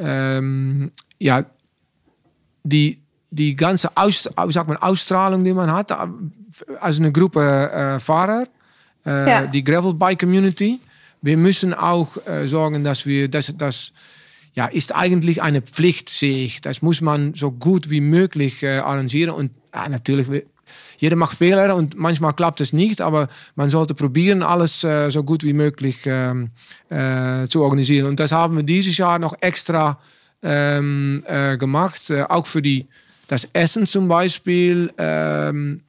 ähm, 0.00 0.90
ja, 1.18 1.44
die, 2.64 3.00
die 3.30 3.54
ganze 3.54 3.96
Aus, 3.96 4.28
sag 4.48 4.68
mal, 4.68 4.76
Ausstrahlung, 4.76 5.44
die 5.44 5.52
man 5.52 5.72
hat, 5.72 5.92
als 6.80 6.98
eine 6.98 7.12
Gruppe 7.12 7.70
äh, 7.70 8.00
Fahrer, 8.00 8.44
äh, 9.06 9.30
ja. 9.30 9.46
die 9.46 9.62
Gravelbike 9.62 10.20
Community, 10.20 10.80
wir 11.22 11.36
müssen 11.36 11.74
auch 11.74 12.16
äh, 12.26 12.48
sorgen, 12.48 12.82
dass 12.82 13.06
wir 13.06 13.28
das, 13.28 13.52
das 13.56 13.92
ja, 14.54 14.66
ist 14.66 14.94
eigentlich 14.94 15.42
eine 15.42 15.62
Pflicht, 15.62 16.08
sehe 16.08 16.44
ich. 16.44 16.60
Das 16.60 16.82
muss 16.82 17.00
man 17.00 17.34
so 17.34 17.52
gut 17.52 17.90
wie 17.90 18.00
möglich 18.00 18.62
äh, 18.62 18.78
arrangieren. 18.78 19.30
Und 19.30 19.52
ja, 19.74 19.88
natürlich, 19.88 20.44
jeder 21.00 21.16
macht 21.16 21.38
Fehler 21.38 21.74
und 21.74 21.96
manchmal 21.96 22.34
klappt 22.34 22.60
es 22.60 22.74
nicht, 22.74 23.00
aber 23.00 23.28
man 23.56 23.70
sollte 23.70 23.94
probieren, 23.94 24.42
alles 24.42 24.84
äh, 24.84 25.08
so 25.08 25.24
gut 25.24 25.42
wie 25.44 25.54
möglich 25.54 26.00
ähm, 26.04 26.50
äh, 26.90 27.46
zu 27.48 27.62
organisieren. 27.62 28.06
Und 28.06 28.20
das 28.20 28.32
haben 28.32 28.56
wir 28.56 28.62
dieses 28.62 28.98
Jahr 28.98 29.18
noch 29.18 29.34
extra 29.40 29.98
ähm, 30.42 31.24
äh, 31.26 31.56
gemacht, 31.56 32.10
äh, 32.10 32.24
auch 32.24 32.46
für 32.46 32.60
die, 32.60 32.86
das 33.28 33.48
Essen 33.54 33.86
zum 33.86 34.08
Beispiel. 34.08 34.92
Ähm, 34.98 35.80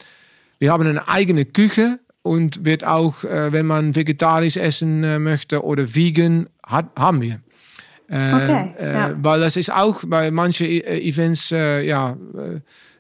wir 0.60 0.72
haben 0.72 0.88
eine 0.88 1.06
eigene 1.10 1.44
Küche 1.44 2.00
und 2.22 2.64
wird 2.64 2.86
auch, 2.86 3.26
äh, 3.26 3.52
wenn 3.52 3.66
man 3.66 3.94
vegetarisch 3.94 4.56
essen 4.56 5.04
äh, 5.04 5.20
möchte 5.20 5.66
oder 5.66 5.94
vegan, 5.94 6.48
hat, 6.64 6.86
haben 6.98 7.22
wir. 7.22 7.42
Okay, 8.08 8.74
ja. 8.78 9.14
Weil 9.22 9.40
das 9.40 9.56
ist 9.56 9.74
auch 9.74 10.04
bei 10.06 10.32
manchen 10.32 10.68
Events, 10.68 11.50
ja, 11.50 12.18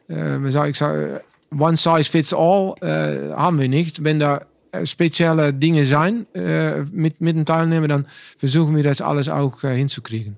wie 0.08 0.52
soll 0.52 0.70
ich 0.70 0.78
sagen, 0.78 1.20
one 1.58 1.78
size 1.78 2.10
fits 2.10 2.34
all 2.34 2.76
äh, 2.82 3.34
haben 3.34 3.60
wir 3.60 3.70
nicht. 3.70 4.04
Wenn 4.04 4.20
da 4.20 4.42
äh, 4.72 4.86
spezielle 4.86 5.54
Dinge 5.54 5.86
sein 5.86 6.26
äh, 6.34 6.82
mit, 6.92 7.22
mit 7.22 7.36
dem 7.36 7.46
Teilnehmer, 7.46 7.88
dann 7.88 8.08
versuchen 8.38 8.76
wir 8.76 8.84
das 8.84 9.02
alles 9.02 9.30
auch 9.30 9.64
äh, 9.64 9.76
hinzukriegen. 9.76 10.38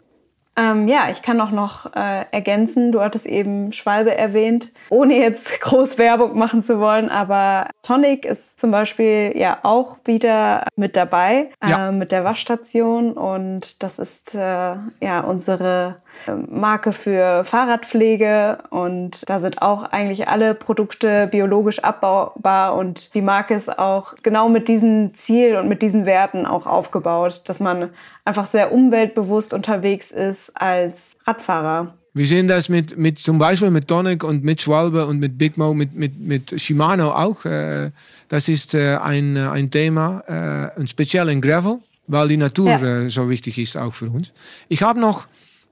Ähm, 0.55 0.87
ja, 0.87 1.09
ich 1.09 1.23
kann 1.23 1.41
auch 1.41 1.49
noch 1.49 1.95
äh, 1.95 2.25
ergänzen, 2.31 2.91
du 2.91 3.01
hattest 3.01 3.25
eben 3.25 3.73
Schwalbe 3.73 4.15
erwähnt, 4.15 4.71
ohne 4.89 5.17
jetzt 5.17 5.61
groß 5.61 5.97
Werbung 5.97 6.37
machen 6.37 6.61
zu 6.61 6.79
wollen, 6.79 7.09
aber 7.09 7.69
Tonic 7.81 8.23
ist 8.25 8.59
zum 8.59 8.69
Beispiel 8.69 9.33
ja 9.35 9.59
auch 9.63 9.97
wieder 10.05 10.67
mit 10.75 10.95
dabei, 10.95 11.49
ja. 11.67 11.89
äh, 11.89 11.91
mit 11.91 12.11
der 12.11 12.23
Waschstation 12.23 13.13
und 13.13 13.81
das 13.81 13.97
ist 13.97 14.35
äh, 14.35 14.75
ja 15.01 15.21
unsere 15.25 16.02
Marke 16.49 16.91
für 16.91 17.43
Fahrradpflege 17.43 18.59
und 18.69 19.29
da 19.29 19.39
sind 19.39 19.61
auch 19.61 19.83
eigentlich 19.83 20.27
alle 20.27 20.53
Produkte 20.53 21.27
biologisch 21.27 21.79
abbaubar 21.79 22.75
und 22.75 23.15
die 23.15 23.21
Marke 23.21 23.53
ist 23.53 23.77
auch 23.77 24.15
genau 24.23 24.49
mit 24.49 24.67
diesem 24.67 25.13
Ziel 25.13 25.55
und 25.55 25.67
mit 25.67 25.81
diesen 25.81 26.05
Werten 26.05 26.45
auch 26.45 26.65
aufgebaut, 26.65 27.43
dass 27.45 27.59
man 27.59 27.89
einfach 28.25 28.47
sehr 28.47 28.71
umweltbewusst 28.71 29.53
unterwegs 29.53 30.11
ist 30.11 30.51
als 30.55 31.13
Radfahrer. 31.25 31.93
Wir 32.15 32.27
sehen 32.27 32.47
das 32.47 32.69
mit, 32.69 32.95
mit 32.95 33.17
zum 33.17 33.39
Beispiel 33.39 33.71
mit 33.71 33.87
Tonic 33.87 34.23
und 34.23 34.43
mit 34.43 34.61
Schwalbe 34.61 35.07
und 35.07 35.19
mit 35.19 35.39
Big 35.39 35.57
Mo, 35.57 35.73
mit, 35.73 35.95
mit, 35.95 36.19
mit 36.19 36.61
Shimano 36.61 37.11
auch. 37.11 37.43
Äh, 37.45 37.89
das 38.29 38.49
ist 38.49 38.75
äh, 38.75 38.97
ein, 38.97 39.35
ein 39.35 39.71
Thema, 39.71 40.71
äh, 40.77 40.87
speziell 40.87 41.29
in 41.29 41.41
Gravel, 41.41 41.79
weil 42.05 42.27
die 42.27 42.37
Natur 42.37 42.69
ja. 42.69 43.09
so 43.09 43.29
wichtig 43.29 43.57
ist 43.57 43.77
auch 43.77 43.95
für 43.95 44.11
uns. 44.11 44.31
Ich 44.69 44.83
habe 44.83 44.99
noch, 44.99 45.25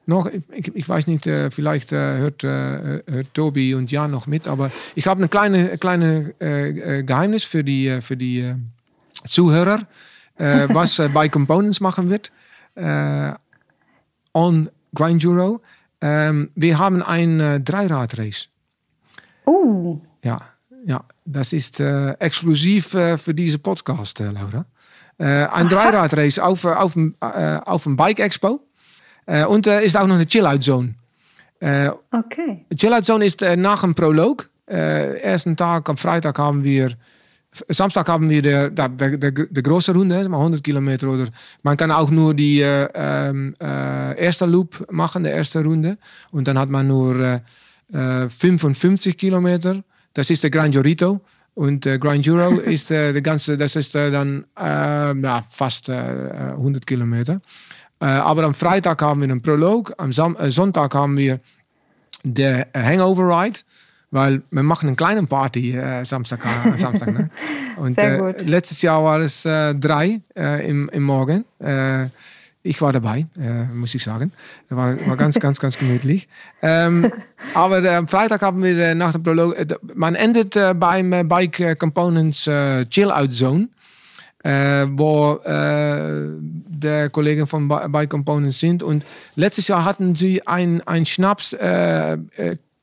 noch 0.06 0.30
ich, 0.52 0.76
ich 0.76 0.90
weiß 0.90 1.08
nicht, 1.08 1.24
vielleicht 1.24 1.92
hört, 1.92 2.44
hört 2.44 3.34
Tobi 3.34 3.76
und 3.76 3.92
Jan 3.92 4.12
noch 4.12 4.28
mit, 4.28 4.48
aber 4.48 4.72
ich 4.96 5.08
habe 5.08 5.24
ein 5.24 5.30
kleine, 5.30 5.78
kleine 5.78 6.34
Geheimnis 7.06 7.44
für 7.44 7.64
die, 7.64 8.00
für 8.02 8.18
die 8.18 8.54
Zuhörer, 9.26 9.80
was 10.38 11.02
bei 11.14 11.30
Components 11.30 11.80
machen 11.80 12.10
wird. 12.10 12.32
on 14.34 14.70
Grinduro. 14.94 15.62
Ähm, 16.02 16.50
wir 16.56 16.80
haben 16.80 17.04
ein 17.04 17.64
Dreiradrace. 17.64 18.50
Oh. 19.46 20.02
Ja, 20.24 20.42
ja, 20.86 21.04
das 21.26 21.54
ist 21.54 21.80
exklusiv 21.80 22.88
für 22.88 23.34
diese 23.34 23.60
Podcast, 23.60 24.20
Laura. 24.20 24.66
Ein 25.18 25.70
Dreiradrace 25.70 26.40
auf, 26.40 26.66
auf, 26.66 26.96
äh, 26.96 27.60
auf 27.66 27.84
dem 27.84 27.96
Bike 27.96 28.20
Expo. 28.20 28.60
Und 29.26 29.68
ist 29.68 29.96
auch 29.96 30.08
noch 30.08 30.16
eine 30.16 30.26
Chill-Out-Zone. 30.26 30.96
okay. 32.12 32.66
Chill-Out-Zone 32.76 33.26
ist 33.26 33.42
nach 33.58 33.82
dem 33.82 33.96
Prolog. 33.96 34.50
ersten 34.66 35.56
Tag, 35.56 35.90
am 35.90 35.98
Freitag 35.98 36.40
haben 36.40 36.64
wir 36.64 36.96
Samstag 37.68 38.08
haben 38.08 38.30
wir 38.30 38.42
de, 38.42 38.70
de, 38.70 39.18
de, 39.18 39.48
de 39.50 39.64
große 39.64 39.94
Runde, 39.94 40.20
100 40.20 40.64
Kilometer 40.64 41.10
oder 41.10 41.28
man 41.64 41.76
kann 41.76 41.92
auch 41.92 42.10
nur 42.10 42.34
die 42.34 42.62
äh, 42.62 42.86
äh, 42.94 44.18
erste 44.18 44.46
Loop 44.46 44.88
machen, 44.90 45.24
die 45.24 45.30
erste 45.30 45.62
Runde 45.62 45.98
und 46.32 46.48
dann 46.48 46.58
hat 46.58 46.70
man 46.70 46.88
nur 46.88 47.42
äh, 47.92 48.30
55 48.30 49.18
Kilometer. 49.18 49.84
Das 50.14 50.30
ist 50.30 50.44
der 50.44 50.50
Gran 50.50 50.72
Jorito 50.72 51.20
und 51.54 51.86
äh, 51.86 51.98
Gran 51.98 52.22
Juro 52.22 52.60
ist 52.60 52.90
äh, 52.92 53.12
der 53.12 53.22
ganze, 53.22 53.58
das 53.58 53.76
ist 53.76 53.96
äh, 53.96 54.12
dann 54.12 54.46
äh, 54.58 55.14
ja, 55.14 55.44
fast 55.50 55.90
äh, 55.90 56.54
100 56.56 56.88
Kilometer. 56.88 57.42
Äh, 58.02 58.06
aber 58.06 58.44
am 58.44 58.54
Freitag 58.54 59.02
haben 59.02 59.22
wir 59.22 59.30
einen 59.30 59.42
Prolog, 59.42 59.94
am 59.98 60.12
Sam 60.12 60.36
äh, 60.36 60.50
Sonntag 60.50 60.96
haben 60.96 61.18
wir 61.18 61.40
der 62.24 62.68
Hangover 62.76 63.44
Ride. 63.44 63.60
Weil 64.14 64.42
wir 64.52 64.64
machen 64.64 64.88
eine 64.88 64.98
kleine 64.98 65.24
Party 65.24 65.72
äh, 65.72 66.04
Samstag. 66.04 66.46
Äh, 66.46 66.78
Samstag 66.78 67.14
ne? 67.14 67.30
Und 67.78 67.98
äh, 67.98 68.32
letztes 68.44 68.82
Jahr 68.82 69.02
war 69.04 69.22
es 69.22 69.46
äh, 69.46 69.74
drei 69.74 70.20
äh, 70.36 70.68
im, 70.68 70.90
im 70.90 71.04
Morgen. 71.04 71.46
Äh, 71.60 72.08
ich 72.64 72.80
war 72.80 72.94
dabei, 72.94 73.26
muss 73.74 73.96
ich 73.96 74.04
sagen. 74.04 74.32
War, 74.70 74.96
war 75.08 75.18
ganz, 75.18 75.40
ganz, 75.40 75.60
ganz 75.60 75.80
gemütlich. 75.80 76.28
Ähm, 76.62 77.12
aber 77.56 77.78
am 77.92 78.08
Freitag 78.08 78.44
haben 78.44 78.62
wir 78.62 78.94
nach 78.94 79.14
dem 79.14 79.24
Prolog, 79.24 79.56
man 79.96 80.14
endet 80.14 80.54
beim 80.76 81.28
Bike 81.28 81.80
Components 81.80 82.44
Chill 82.44 83.12
Out 83.12 83.34
Zone. 83.34 83.70
Wo 84.44 85.40
der 85.44 87.10
Kollegen 87.12 87.46
von 87.46 87.68
Bike 87.68 88.10
Components 88.10 88.60
sind. 88.60 88.82
Und 88.82 89.06
letztes 89.36 89.68
Jahr 89.68 89.86
hatten 89.86 90.16
sie 90.16 90.46
ein, 90.48 90.82
ein 90.88 91.06
Schnaps 91.06 91.56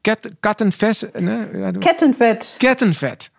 Ket 0.05 0.41
Kattenfett. 0.41 1.21
Ne? 1.21 1.73
Kettenfett. 1.81 2.57
Kettenfett. 2.59 3.31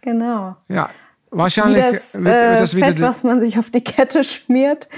Genau. 0.00 0.56
Ja, 0.68 0.90
wahrscheinlich 1.30 1.84
das, 1.84 2.14
wird, 2.14 2.24
wird 2.24 2.60
das 2.60 2.74
äh, 2.74 2.78
Fett, 2.78 3.00
was 3.00 3.22
man 3.22 3.40
sich 3.40 3.58
auf 3.58 3.70
die 3.70 3.82
Kette 3.82 4.24
schmiert, 4.24 4.88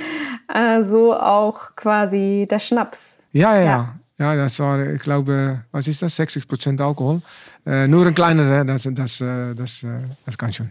äh, 0.53 0.83
so 0.85 1.15
auch 1.15 1.75
quasi 1.77 2.47
der 2.51 2.59
Schnaps. 2.59 3.15
Ja, 3.33 3.57
ja, 3.57 3.63
ja. 3.63 3.95
Ja, 4.19 4.37
das 4.37 4.59
war, 4.61 4.79
ich 4.79 5.03
glaube, 5.03 5.65
was 5.73 5.89
ist 5.89 6.03
das? 6.03 6.15
60 6.15 6.47
Prozent 6.47 6.81
Alkohol. 6.81 7.21
Äh, 7.67 7.89
nur 7.89 8.07
ein 8.07 8.15
kleiner, 8.15 8.65
das, 8.65 8.89
das, 8.93 9.21
äh, 9.21 9.55
das, 9.55 9.83
äh, 9.83 9.89
das 10.25 10.39
kann 10.39 10.53
schon. 10.53 10.71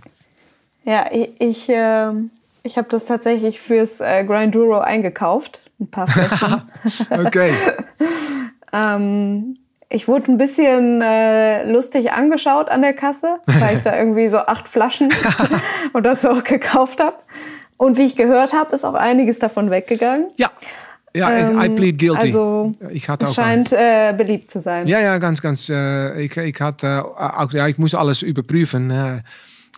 Ja, 0.83 1.05
ich, 1.11 1.29
ich, 1.39 1.69
äh, 1.69 2.11
ich 2.63 2.77
habe 2.77 2.87
das 2.89 3.05
tatsächlich 3.05 3.59
fürs 3.59 3.99
äh, 3.99 4.23
Grinduro 4.23 4.79
eingekauft. 4.79 5.61
Ein 5.79 5.87
paar 5.87 6.07
Flaschen. 6.07 6.61
okay. 7.25 7.53
ähm, 8.73 9.57
ich 9.89 10.07
wurde 10.07 10.31
ein 10.31 10.37
bisschen 10.37 11.01
äh, 11.01 11.69
lustig 11.69 12.13
angeschaut 12.13 12.69
an 12.69 12.81
der 12.81 12.93
Kasse, 12.93 13.39
weil 13.45 13.77
ich 13.77 13.83
da 13.83 13.97
irgendwie 13.97 14.29
so 14.29 14.37
acht 14.37 14.69
Flaschen 14.69 15.09
oder 15.93 16.15
so 16.15 16.41
gekauft 16.43 17.01
habe. 17.01 17.15
Und 17.77 17.97
wie 17.97 18.05
ich 18.05 18.15
gehört 18.15 18.53
habe, 18.53 18.73
ist 18.73 18.85
auch 18.85 18.93
einiges 18.93 19.39
davon 19.39 19.69
weggegangen. 19.69 20.27
Ja. 20.37 20.49
Ja, 21.13 21.29
ähm, 21.29 21.59
I 21.59 21.67
plead 21.67 21.99
guilty. 21.99 22.27
Also, 22.27 22.71
ich 22.89 23.09
hatte 23.09 23.25
es 23.25 23.35
scheint 23.35 23.73
äh, 23.73 24.13
beliebt 24.15 24.49
zu 24.49 24.61
sein. 24.61 24.87
Ja, 24.87 25.01
ja, 25.01 25.17
ganz, 25.17 25.41
ganz. 25.41 25.67
Äh, 25.67 26.21
ich, 26.21 26.37
ich 26.37 26.61
hatte 26.61 27.03
auch, 27.03 27.51
ja, 27.51 27.67
ich 27.67 27.77
muss 27.77 27.93
alles 27.93 28.21
überprüfen. 28.21 29.21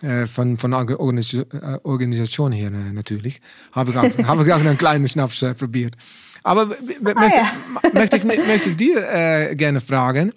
Äh, 0.02 0.22
äh 0.22 0.26
von, 0.26 0.56
von 0.56 0.70
der 0.70 0.80
äh, 0.90 1.78
Organisation 1.82 2.52
her 2.52 2.68
äh, 2.68 2.92
natürlich. 2.92 3.40
Habe 3.72 3.90
ich, 3.90 3.96
auch, 3.96 4.18
habe 4.26 4.44
ich 4.44 4.52
auch 4.52 4.60
einen 4.60 4.78
kleinen 4.78 5.08
Schnaps 5.08 5.44
probiert. 5.58 5.96
Aber 6.42 6.62
ah, 6.62 7.14
möchte, 7.14 7.36
ja. 7.36 7.46
möchte, 7.92 8.16
ich, 8.18 8.24
möchte 8.46 8.70
ich 8.70 8.76
dir 8.76 9.02
äh, 9.10 9.54
gerne 9.56 9.80
fragen, 9.80 10.32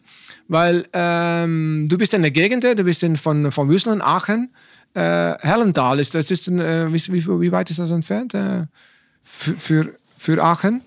weil 0.48 0.86
ähm, 0.93 1.88
du 1.89 1.98
bist 1.98 2.13
in 2.13 2.22
der 2.22 2.32
Gegend, 2.32 2.63
du 2.63 2.84
bist 2.84 3.04
in, 3.04 3.17
von, 3.17 3.52
von 3.52 3.70
Wüsseln, 3.70 4.02
Aachen. 4.02 4.54
Äh, 4.93 5.38
Hellenthal, 5.41 6.00
ist 6.00 6.15
das 6.15 6.32
ist 6.32 6.48
äh, 6.48 6.91
wie, 6.91 7.13
wie, 7.13 7.41
wie, 7.41 7.52
weit 7.52 7.70
ist 7.70 7.80
das 7.80 7.91
entfernt 7.91 8.34
äh, 8.34 8.65
für, 9.22 9.54
für, 9.54 9.96
für 10.17 10.43
Aachen? 10.43 10.82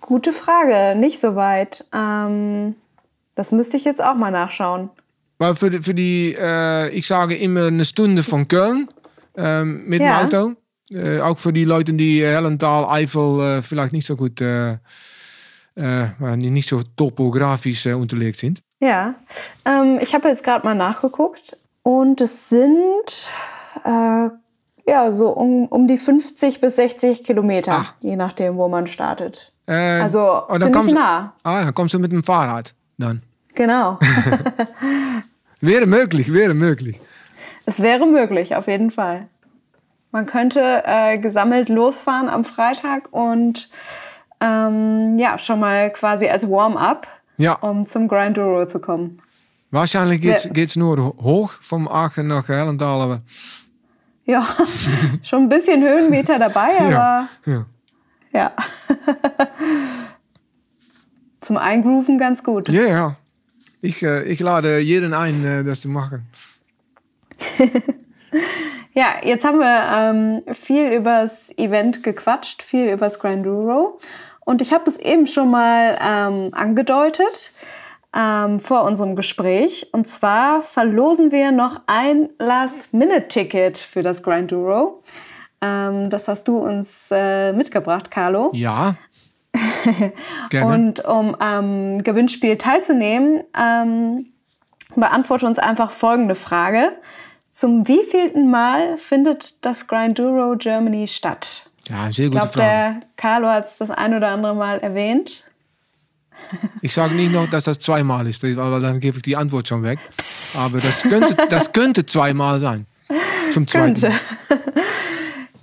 Gute 0.00 0.32
Frage, 0.32 0.94
nicht 0.98 1.18
so 1.18 1.34
weit. 1.34 1.86
Ähm, 1.92 2.76
das 3.34 3.50
müsste 3.50 3.76
ich 3.76 3.84
jetzt 3.84 4.02
auch 4.02 4.14
mal 4.14 4.30
nachschauen. 4.30 4.90
Weil 5.40 5.54
für, 5.54 5.70
die, 5.70 5.78
für 5.78 5.94
die 5.94 6.36
äh, 6.38 6.90
ich 6.90 7.06
sage 7.06 7.34
immer 7.34 7.68
eine 7.68 7.86
Stunde 7.86 8.22
von 8.22 8.46
Köln 8.46 8.88
ähm, 9.38 9.86
mit 9.86 10.02
ja. 10.02 10.22
Auto. 10.22 10.52
Äh, 10.90 11.20
auch 11.20 11.38
für 11.38 11.50
die 11.50 11.64
Leute, 11.64 11.94
die 11.94 12.22
Hellental, 12.22 12.84
Eifel 12.84 13.40
äh, 13.40 13.62
vielleicht 13.62 13.94
gut, 14.18 14.38
äh, 14.42 14.72
äh 15.76 16.36
nicht 16.36 16.68
so 16.68 16.82
topografisch 16.94 17.86
äh, 17.86 17.94
unterlegt 17.94 18.36
sind. 18.36 18.60
Ja, 18.80 19.14
ähm, 19.64 19.98
ich 20.02 20.12
habe 20.12 20.28
jetzt 20.28 20.44
gerade 20.44 20.66
mal 20.66 20.74
nachgeguckt 20.74 21.56
und 21.84 22.20
es 22.20 22.50
sind 22.50 23.32
äh, 23.84 24.28
ja 24.86 25.10
so 25.10 25.30
um, 25.30 25.68
um 25.68 25.86
die 25.86 25.96
50 25.96 26.60
bis 26.60 26.76
60 26.76 27.24
Kilometer, 27.24 27.72
Ach. 27.76 27.94
je 28.00 28.16
nachdem, 28.16 28.56
wo 28.56 28.68
man 28.68 28.86
startet. 28.86 29.54
also 29.66 30.42
oh, 30.48 30.52
ziemlich 30.52 30.72
kommst, 30.72 30.94
nah. 30.94 31.32
Ah, 31.44 31.64
dann 31.64 31.74
kommst 31.74 31.94
du 31.94 31.98
mit 31.98 32.12
dem 32.12 32.24
Fahrrad 32.24 32.74
dann. 32.98 33.22
Genau. 33.54 33.98
wäre 35.60 35.86
möglich, 35.86 36.32
wäre 36.32 36.54
möglich. 36.54 37.00
Es 37.66 37.82
wäre 37.82 38.06
möglich, 38.06 38.56
auf 38.56 38.66
jeden 38.66 38.90
Fall. 38.90 39.28
Man 40.12 40.26
könnte 40.26 40.82
äh, 40.86 41.18
gesammelt 41.18 41.68
losfahren 41.68 42.28
am 42.28 42.44
Freitag 42.44 43.08
und 43.12 43.70
ähm, 44.40 45.18
ja, 45.18 45.38
schon 45.38 45.60
mal 45.60 45.90
quasi 45.90 46.28
als 46.28 46.48
Warm-up, 46.48 47.06
ja. 47.36 47.54
um 47.54 47.86
zum 47.86 48.08
Grinduro 48.08 48.66
zu 48.66 48.80
kommen. 48.80 49.22
Wahrscheinlich 49.70 50.20
geht 50.20 50.56
es 50.56 50.76
nur 50.76 51.14
hoch 51.22 51.52
vom 51.60 51.86
Aachen 51.86 52.26
nach 52.26 52.48
Hellendahl, 52.48 53.00
aber. 53.00 53.22
Ja, 54.24 54.46
schon 55.22 55.44
ein 55.44 55.48
bisschen 55.48 55.82
Höhenmeter 55.82 56.38
dabei, 56.38 56.76
aber. 56.80 56.90
Ja. 56.90 57.28
ja. 57.46 57.66
ja. 58.32 58.52
Zum 61.40 61.56
Eingrooven 61.56 62.18
ganz 62.18 62.42
gut. 62.42 62.68
Ja, 62.68 62.82
ja. 62.82 63.16
Ich, 63.80 64.02
äh, 64.02 64.24
ich 64.24 64.40
lade 64.40 64.78
jeden 64.78 65.14
ein, 65.14 65.44
äh, 65.44 65.64
das 65.64 65.80
zu 65.80 65.88
machen. 65.88 66.26
Ja, 68.92 69.14
jetzt 69.22 69.44
haben 69.44 69.60
wir 69.60 69.82
ähm, 69.94 70.42
viel 70.52 70.90
übers 70.90 71.56
Event 71.56 72.02
gequatscht, 72.02 72.62
viel 72.62 72.90
übers 72.90 73.20
Granduro. 73.20 73.98
Und 74.40 74.60
ich 74.60 74.72
habe 74.72 74.90
es 74.90 74.98
eben 74.98 75.26
schon 75.26 75.50
mal 75.50 75.96
ähm, 76.04 76.48
angedeutet 76.52 77.54
ähm, 78.16 78.58
vor 78.58 78.82
unserem 78.84 79.14
Gespräch. 79.14 79.88
Und 79.92 80.08
zwar 80.08 80.62
verlosen 80.62 81.30
wir 81.30 81.52
noch 81.52 81.82
ein 81.86 82.30
Last-Minute-Ticket 82.40 83.78
für 83.78 84.02
das 84.02 84.24
Granduro. 84.24 84.98
Ähm, 85.60 86.10
das 86.10 86.26
hast 86.26 86.48
du 86.48 86.58
uns 86.58 87.08
äh, 87.12 87.52
mitgebracht, 87.52 88.10
Carlo. 88.10 88.50
Ja. 88.54 88.96
Und 90.52 91.04
um 91.04 91.34
am 91.36 92.02
Gewinnspiel 92.02 92.56
teilzunehmen, 92.56 93.42
ähm, 93.58 94.26
beantworte 94.94 95.46
uns 95.46 95.58
einfach 95.58 95.90
folgende 95.90 96.34
Frage. 96.34 96.92
Zum 97.50 97.88
wievielten 97.88 98.50
Mal 98.50 98.96
findet 98.96 99.64
das 99.64 99.86
Grinduro 99.86 100.56
Germany 100.56 101.08
statt? 101.08 101.70
Ja, 101.88 102.12
sehr 102.12 102.28
gute 102.28 102.44
ich 102.44 102.52
glaub, 102.52 102.52
Frage. 102.52 103.00
Der 103.00 103.00
Carlo 103.16 103.48
hat 103.48 103.66
es 103.66 103.78
das 103.78 103.90
ein 103.90 104.14
oder 104.14 104.28
andere 104.28 104.54
Mal 104.54 104.78
erwähnt. 104.78 105.44
Ich 106.80 106.94
sage 106.94 107.14
nicht 107.14 107.32
noch, 107.32 107.48
dass 107.48 107.64
das 107.64 107.78
zweimal 107.78 108.26
ist, 108.26 108.44
aber 108.44 108.80
dann 108.80 109.00
gebe 109.00 109.18
ich 109.18 109.22
die 109.22 109.36
Antwort 109.36 109.68
schon 109.68 109.82
weg. 109.82 109.98
Aber 110.54 110.78
das 110.80 111.02
könnte, 111.02 111.36
das 111.48 111.72
könnte 111.72 112.06
zweimal 112.06 112.58
sein. 112.58 112.86
Zum 113.50 113.66
zweiten. 113.66 114.00
Könnte. 114.00 114.20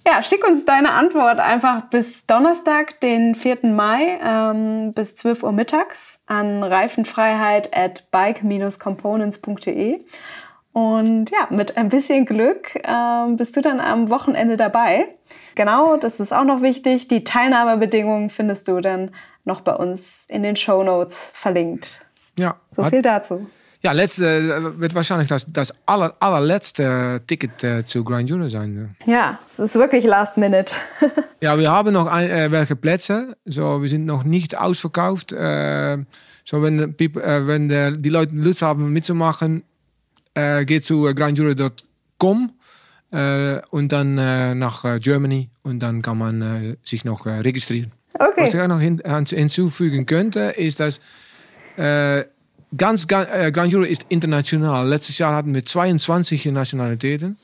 Ja, 0.09 0.23
schick 0.23 0.47
uns 0.47 0.63
deine 0.63 0.91
Antwort 0.91 1.39
einfach 1.39 1.89
bis 1.89 2.25
Donnerstag, 2.25 3.01
den 3.01 3.35
4. 3.35 3.57
Mai 3.63 4.17
ähm, 4.23 4.93
bis 4.93 5.17
12 5.17 5.43
Uhr 5.43 5.51
mittags 5.51 6.21
an 6.27 6.63
reifenfreiheit 6.63 7.75
at 7.75 8.09
bike-components.de. 8.11 9.99
Und 10.71 11.29
ja, 11.29 11.47
mit 11.49 11.75
ein 11.75 11.89
bisschen 11.89 12.25
Glück 12.25 12.79
ähm, 12.85 13.35
bist 13.35 13.57
du 13.57 13.61
dann 13.61 13.81
am 13.81 14.09
Wochenende 14.09 14.55
dabei. 14.55 15.09
Genau, 15.55 15.97
das 15.97 16.21
ist 16.21 16.31
auch 16.31 16.45
noch 16.45 16.61
wichtig. 16.61 17.09
Die 17.09 17.25
Teilnahmebedingungen 17.25 18.29
findest 18.29 18.69
du 18.69 18.79
dann 18.79 19.11
noch 19.43 19.59
bei 19.59 19.75
uns 19.75 20.25
in 20.29 20.41
den 20.41 20.55
Show 20.55 20.83
Notes 20.83 21.29
verlinkt. 21.33 22.05
Ja. 22.39 22.55
So 22.71 22.85
viel 22.85 23.01
dazu. 23.01 23.47
Ja, 23.81 23.91
letzte, 23.91 24.25
äh, 24.25 24.79
wird 24.79 24.95
wahrscheinlich 24.95 25.29
das, 25.29 25.45
das 25.51 25.73
aller, 25.85 26.15
allerletzte 26.19 27.21
Ticket 27.27 27.63
äh, 27.63 27.85
zu 27.85 28.03
Grand 28.03 28.31
Euro 28.31 28.49
sein. 28.49 28.95
Ja, 29.05 29.39
es 29.45 29.59
ist 29.59 29.75
wirklich 29.75 30.03
last 30.03 30.35
minute. 30.35 30.73
ja, 31.41 31.57
wir 31.59 31.71
haben 31.71 31.93
noch 31.93 32.07
ein, 32.07 32.29
äh, 32.29 32.51
welche 32.51 32.75
Plätze. 32.75 33.37
So, 33.45 33.81
wir 33.81 33.89
sind 33.89 34.05
noch 34.05 34.23
nicht 34.23 34.57
ausverkauft. 34.57 35.31
Äh, 35.31 35.99
so, 36.43 36.63
wenn, 36.63 36.95
people, 36.95 37.47
wenn 37.47 37.69
der, 37.69 37.91
die 37.91 38.09
Leute 38.09 38.35
Lust 38.35 38.61
haben 38.63 38.91
mitzumachen, 38.91 39.63
äh, 40.33 40.65
geht 40.65 40.83
zu 40.85 41.03
grandjuro.com 41.13 42.51
äh, 43.11 43.59
und 43.69 43.91
dann 43.91 44.15
nach 44.57 44.99
Germany 44.99 45.49
und 45.61 45.79
dann 45.79 46.01
kann 46.01 46.17
man 46.17 46.77
sich 46.83 47.05
noch 47.05 47.25
registrieren. 47.25 47.91
Okay. 48.13 48.41
Was 48.41 48.53
ich 48.53 48.59
auch 48.59 48.67
noch 48.67 48.79
hin, 48.79 49.01
hinzufügen 49.05 50.07
könnte, 50.07 50.39
ist, 50.57 50.79
dass 50.79 50.99
ganz, 52.75 53.08
ganz 53.08 53.30
äh, 53.30 53.51
Euro 53.75 53.84
ist 53.84 54.06
international. 54.10 54.88
Letztes 54.88 55.17
Jahr 55.17 55.36
hatten 55.36 55.53
wir 55.53 55.63
22 55.63 56.45
Nationalitäten. 56.47 57.38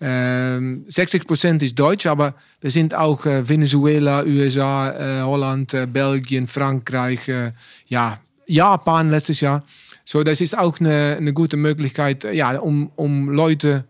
Ähm, 0.00 0.84
60 0.88 1.26
Prozent 1.26 1.62
ist 1.62 1.78
Deutsch, 1.78 2.06
aber 2.06 2.34
da 2.60 2.68
sind 2.68 2.94
auch 2.94 3.24
äh, 3.24 3.48
Venezuela, 3.48 4.24
USA, 4.24 4.90
äh, 4.90 5.22
Holland, 5.22 5.74
Belgien, 5.92 6.46
Frankreich, 6.46 7.28
äh, 7.28 7.52
ja, 7.86 8.18
Japan 8.46 9.10
letztes 9.10 9.40
Jahr. 9.40 9.64
So, 10.04 10.22
das 10.22 10.40
ist 10.40 10.56
auch 10.56 10.78
eine, 10.80 11.16
eine 11.18 11.32
gute 11.32 11.56
Möglichkeit, 11.56 12.24
ja, 12.24 12.58
um 12.58 13.30
Leute 13.30 13.84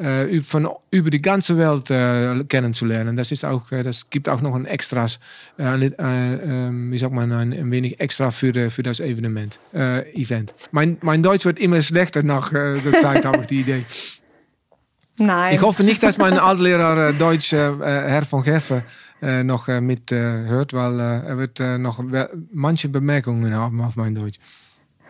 äh, 0.00 0.40
von 0.40 0.66
über 0.90 1.10
die 1.10 1.20
ganze 1.20 1.58
Welt 1.58 1.90
äh, 1.90 2.42
kennenzulernen. 2.44 3.16
Das 3.16 3.32
ist 3.32 3.44
auch, 3.44 3.70
äh, 3.70 3.82
das 3.82 4.08
gibt 4.08 4.28
auch 4.28 4.40
noch 4.40 4.54
ein 4.54 4.64
Extras, 4.64 5.20
äh, 5.58 5.64
äh, 5.64 6.70
wie 6.72 6.98
sagt 6.98 7.12
man, 7.12 7.30
ein, 7.32 7.52
ein 7.52 7.70
wenig 7.70 8.00
extra 8.00 8.30
für, 8.30 8.52
de, 8.52 8.70
für 8.70 8.82
das 8.82 9.00
Evenement, 9.00 9.60
Event. 9.72 10.54
Mein, 10.70 10.96
mein 11.02 11.22
Deutsch 11.22 11.44
wird 11.44 11.58
immer 11.58 11.82
schlechter 11.82 12.22
nach 12.22 12.50
der 12.50 12.98
Zeit, 12.98 13.24
habe 13.24 13.42
ich 13.42 13.46
die 13.46 13.60
Idee. 13.60 13.84
Nein. 15.18 15.54
Ich 15.54 15.60
hoffe 15.60 15.84
nicht, 15.84 16.02
dass 16.02 16.16
mein 16.16 16.38
Altlehrer 16.38 17.12
Deutsch, 17.12 17.52
Herr 17.52 18.24
von 18.24 18.42
Geffe, 18.42 18.84
noch 19.20 19.68
mit 19.68 20.10
hört, 20.10 20.72
weil 20.72 20.98
er 20.98 21.36
wird 21.36 21.60
noch 21.78 22.02
manche 22.52 22.88
Bemerkungen 22.88 23.54
haben 23.54 23.82
auf 23.82 23.96
mein 23.96 24.14
Deutsch. 24.14 24.38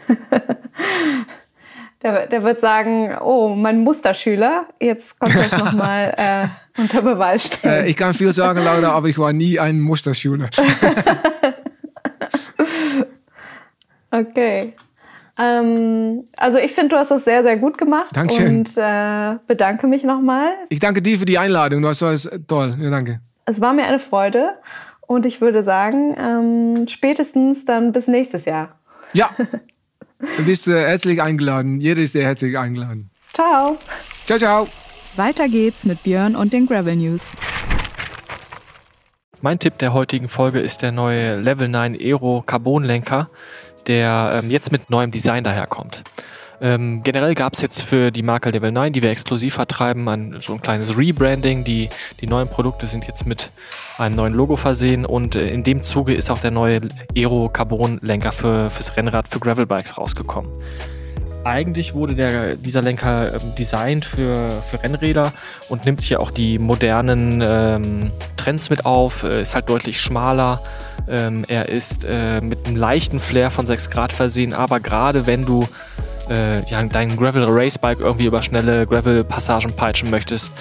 Der, 2.02 2.26
der 2.26 2.42
wird 2.42 2.60
sagen, 2.60 3.14
oh, 3.20 3.54
mein 3.54 3.80
Musterschüler, 3.80 4.66
jetzt 4.80 5.18
kommt 5.18 5.34
das 5.34 5.52
nochmal 5.52 6.14
äh, 6.16 6.46
unter 6.80 7.02
Beweis 7.02 7.44
stellen. 7.46 7.84
Äh, 7.84 7.90
ich 7.90 7.96
kann 7.96 8.14
viel 8.14 8.32
sagen, 8.32 8.64
Laura, 8.64 8.88
aber 8.92 9.08
ich 9.08 9.18
war 9.18 9.34
nie 9.34 9.58
ein 9.58 9.80
Musterschüler. 9.80 10.48
okay. 14.10 14.72
Ähm, 15.38 16.24
also 16.36 16.58
ich 16.58 16.72
finde, 16.72 16.90
du 16.90 16.96
hast 16.96 17.10
das 17.10 17.24
sehr, 17.24 17.42
sehr 17.42 17.58
gut 17.58 17.76
gemacht. 17.76 18.08
Dankeschön. 18.12 18.58
Und 18.58 18.76
äh, 18.76 19.36
bedanke 19.46 19.86
mich 19.86 20.02
nochmal. 20.02 20.52
Ich 20.70 20.80
danke 20.80 21.02
dir 21.02 21.18
für 21.18 21.26
die 21.26 21.38
Einladung. 21.38 21.82
Das 21.82 22.00
war 22.00 22.14
toll. 22.46 22.76
Ja, 22.80 22.90
danke. 22.90 23.20
Es 23.44 23.60
war 23.60 23.74
mir 23.74 23.84
eine 23.84 23.98
Freude. 23.98 24.54
Und 25.06 25.26
ich 25.26 25.40
würde 25.40 25.62
sagen, 25.62 26.14
ähm, 26.18 26.88
spätestens 26.88 27.64
dann 27.64 27.92
bis 27.92 28.06
nächstes 28.06 28.44
Jahr. 28.44 28.78
Ja, 29.12 29.28
Du 30.37 30.44
bist 30.44 30.66
herzlich 30.66 31.22
eingeladen. 31.22 31.80
Jeder 31.80 32.02
ist 32.02 32.14
dir 32.14 32.22
herzlich 32.22 32.59
eingeladen. 32.59 33.11
Ciao. 33.33 33.78
Ciao, 34.26 34.38
ciao. 34.38 34.68
Weiter 35.16 35.48
geht's 35.48 35.85
mit 35.85 36.02
Björn 36.02 36.37
und 36.37 36.52
den 36.52 36.66
Gravel 36.66 36.96
News. 36.96 37.33
Mein 39.40 39.59
Tipp 39.59 39.78
der 39.78 39.94
heutigen 39.94 40.28
Folge 40.28 40.61
ist 40.61 40.83
der 40.83 40.92
neue 40.92 41.40
Level 41.40 41.68
9 41.68 41.94
Aero 41.94 42.42
Carbon 42.44 42.85
Lenker, 42.85 43.30
der 43.87 44.42
ähm, 44.42 44.50
jetzt 44.50 44.70
mit 44.70 44.90
neuem 44.90 45.11
Design 45.11 45.42
daherkommt. 45.42 46.04
Ähm, 46.62 47.03
generell 47.03 47.35
gab 47.35 47.55
es 47.55 47.62
jetzt 47.62 47.81
für 47.81 48.11
die 48.11 48.23
Marke 48.23 48.51
Level 48.51 48.70
9, 48.70 48.92
die 48.92 49.01
wir 49.01 49.11
exklusiv 49.11 49.55
vertreiben, 49.55 50.07
ein, 50.09 50.37
so 50.40 50.53
ein 50.53 50.61
kleines 50.61 50.96
Rebranding. 50.96 51.64
Die, 51.64 51.88
die 52.20 52.27
neuen 52.27 52.49
Produkte 52.49 52.87
sind 52.87 53.07
jetzt 53.07 53.27
mit 53.27 53.51
einem 53.96 54.14
neuen 54.16 54.35
Logo 54.35 54.57
versehen 54.57 55.07
und 55.07 55.37
äh, 55.37 55.49
in 55.49 55.62
dem 55.62 55.83
Zuge 55.83 56.12
ist 56.14 56.31
auch 56.31 56.38
der 56.38 56.51
neue 56.51 56.83
Aero 57.16 57.49
Carbon 57.49 57.99
Lenker 58.03 58.33
für, 58.33 58.68
fürs 58.68 58.94
Rennrad 58.96 59.27
für 59.27 59.40
Gravelbikes 59.40 59.96
rausgekommen. 59.96 60.51
Eigentlich 61.42 61.94
wurde 61.94 62.14
der, 62.14 62.57
dieser 62.57 62.83
Lenker 62.83 63.33
ähm, 63.33 63.55
designt 63.59 64.05
für, 64.05 64.51
für 64.51 64.83
Rennräder 64.83 65.33
und 65.70 65.87
nimmt 65.87 66.03
hier 66.03 66.20
auch 66.20 66.31
die 66.31 66.59
modernen 66.59 67.42
ähm, 67.46 68.12
Trends 68.37 68.68
mit 68.68 68.85
auf, 68.85 69.23
äh, 69.23 69.40
ist 69.40 69.55
halt 69.55 69.70
deutlich 69.70 69.99
schmaler. 69.99 70.61
Ähm, 71.09 71.46
er 71.49 71.70
ist 71.70 72.05
äh, 72.05 72.42
mit 72.42 72.66
einem 72.66 72.77
leichten 72.77 73.18
Flair 73.18 73.51
von 73.51 73.64
6 73.64 73.88
Grad 73.88 74.12
versehen, 74.12 74.53
aber 74.53 74.81
gerade 74.81 75.27
wenn 75.27 75.46
du 75.46 75.66
äh, 76.31 76.64
ja, 76.66 76.83
dein 76.85 77.16
Gravel 77.16 77.45
Racebike 77.49 78.03
irgendwie 78.03 78.27
über 78.27 78.40
schnelle 78.43 78.87
Gravel-Passagen 78.87 79.75
peitschen 79.75 80.11
möchtest, 80.11 80.53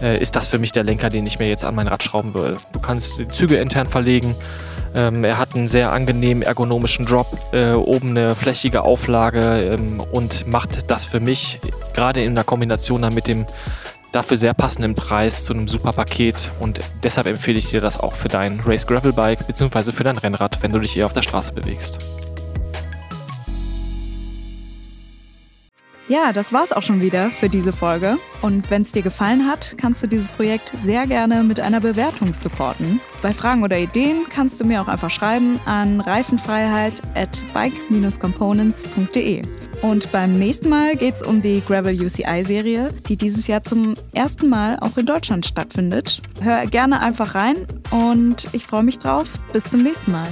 äh, 0.00 0.20
ist 0.20 0.34
das 0.34 0.48
für 0.48 0.58
mich 0.58 0.72
der 0.72 0.84
Lenker, 0.84 1.10
den 1.10 1.26
ich 1.26 1.38
mir 1.38 1.48
jetzt 1.48 1.64
an 1.64 1.74
mein 1.74 1.86
Rad 1.86 2.02
schrauben 2.02 2.34
würde. 2.34 2.56
Du 2.72 2.80
kannst 2.80 3.18
die 3.18 3.28
Züge 3.28 3.56
intern 3.56 3.86
verlegen. 3.86 4.34
Ähm, 4.94 5.22
er 5.22 5.38
hat 5.38 5.54
einen 5.54 5.68
sehr 5.68 5.92
angenehmen 5.92 6.42
ergonomischen 6.42 7.04
Drop, 7.04 7.26
äh, 7.52 7.72
oben 7.72 8.10
eine 8.10 8.34
flächige 8.34 8.82
Auflage 8.82 9.74
ähm, 9.74 10.00
und 10.12 10.46
macht 10.46 10.90
das 10.90 11.04
für 11.04 11.20
mich 11.20 11.60
gerade 11.94 12.22
in 12.22 12.34
der 12.34 12.44
Kombination 12.44 13.02
dann 13.02 13.14
mit 13.14 13.28
dem 13.28 13.46
dafür 14.12 14.38
sehr 14.38 14.54
passenden 14.54 14.94
Preis 14.94 15.44
zu 15.44 15.52
einem 15.52 15.68
super 15.68 15.92
Paket 15.92 16.50
und 16.58 16.80
deshalb 17.02 17.26
empfehle 17.26 17.58
ich 17.58 17.68
dir 17.68 17.82
das 17.82 18.00
auch 18.00 18.14
für 18.14 18.28
dein 18.28 18.60
Race 18.60 18.86
Gravel 18.86 19.12
Bike 19.12 19.46
bzw. 19.46 19.92
für 19.92 20.04
dein 20.04 20.16
Rennrad, 20.16 20.62
wenn 20.62 20.72
du 20.72 20.78
dich 20.78 20.96
eher 20.96 21.04
auf 21.04 21.12
der 21.12 21.22
Straße 21.22 21.52
bewegst. 21.52 21.98
Ja, 26.08 26.32
das 26.32 26.54
war's 26.54 26.72
auch 26.72 26.82
schon 26.82 27.02
wieder 27.02 27.30
für 27.30 27.50
diese 27.50 27.72
Folge. 27.72 28.16
Und 28.40 28.70
wenn 28.70 28.80
es 28.80 28.92
dir 28.92 29.02
gefallen 29.02 29.46
hat, 29.46 29.74
kannst 29.76 30.02
du 30.02 30.06
dieses 30.06 30.30
Projekt 30.30 30.72
sehr 30.74 31.06
gerne 31.06 31.42
mit 31.42 31.60
einer 31.60 31.80
Bewertung 31.80 32.32
supporten. 32.32 33.00
Bei 33.20 33.34
Fragen 33.34 33.62
oder 33.62 33.78
Ideen 33.78 34.24
kannst 34.30 34.58
du 34.58 34.64
mir 34.64 34.80
auch 34.80 34.88
einfach 34.88 35.10
schreiben 35.10 35.60
an 35.66 36.00
reifenfreiheit 36.00 36.94
at 37.14 37.44
bike-components.de. 37.52 39.42
Und 39.82 40.10
beim 40.10 40.38
nächsten 40.38 40.70
Mal 40.70 40.96
geht's 40.96 41.22
um 41.22 41.42
die 41.42 41.62
Gravel 41.64 41.94
UCI-Serie, 41.94 42.94
die 43.06 43.16
dieses 43.18 43.46
Jahr 43.46 43.62
zum 43.62 43.94
ersten 44.12 44.48
Mal 44.48 44.78
auch 44.80 44.96
in 44.96 45.04
Deutschland 45.04 45.44
stattfindet. 45.44 46.22
Hör 46.40 46.66
gerne 46.66 47.00
einfach 47.00 47.34
rein 47.34 47.56
und 47.90 48.48
ich 48.52 48.66
freue 48.66 48.82
mich 48.82 48.98
drauf. 48.98 49.34
Bis 49.52 49.64
zum 49.64 49.82
nächsten 49.82 50.12
Mal. 50.12 50.28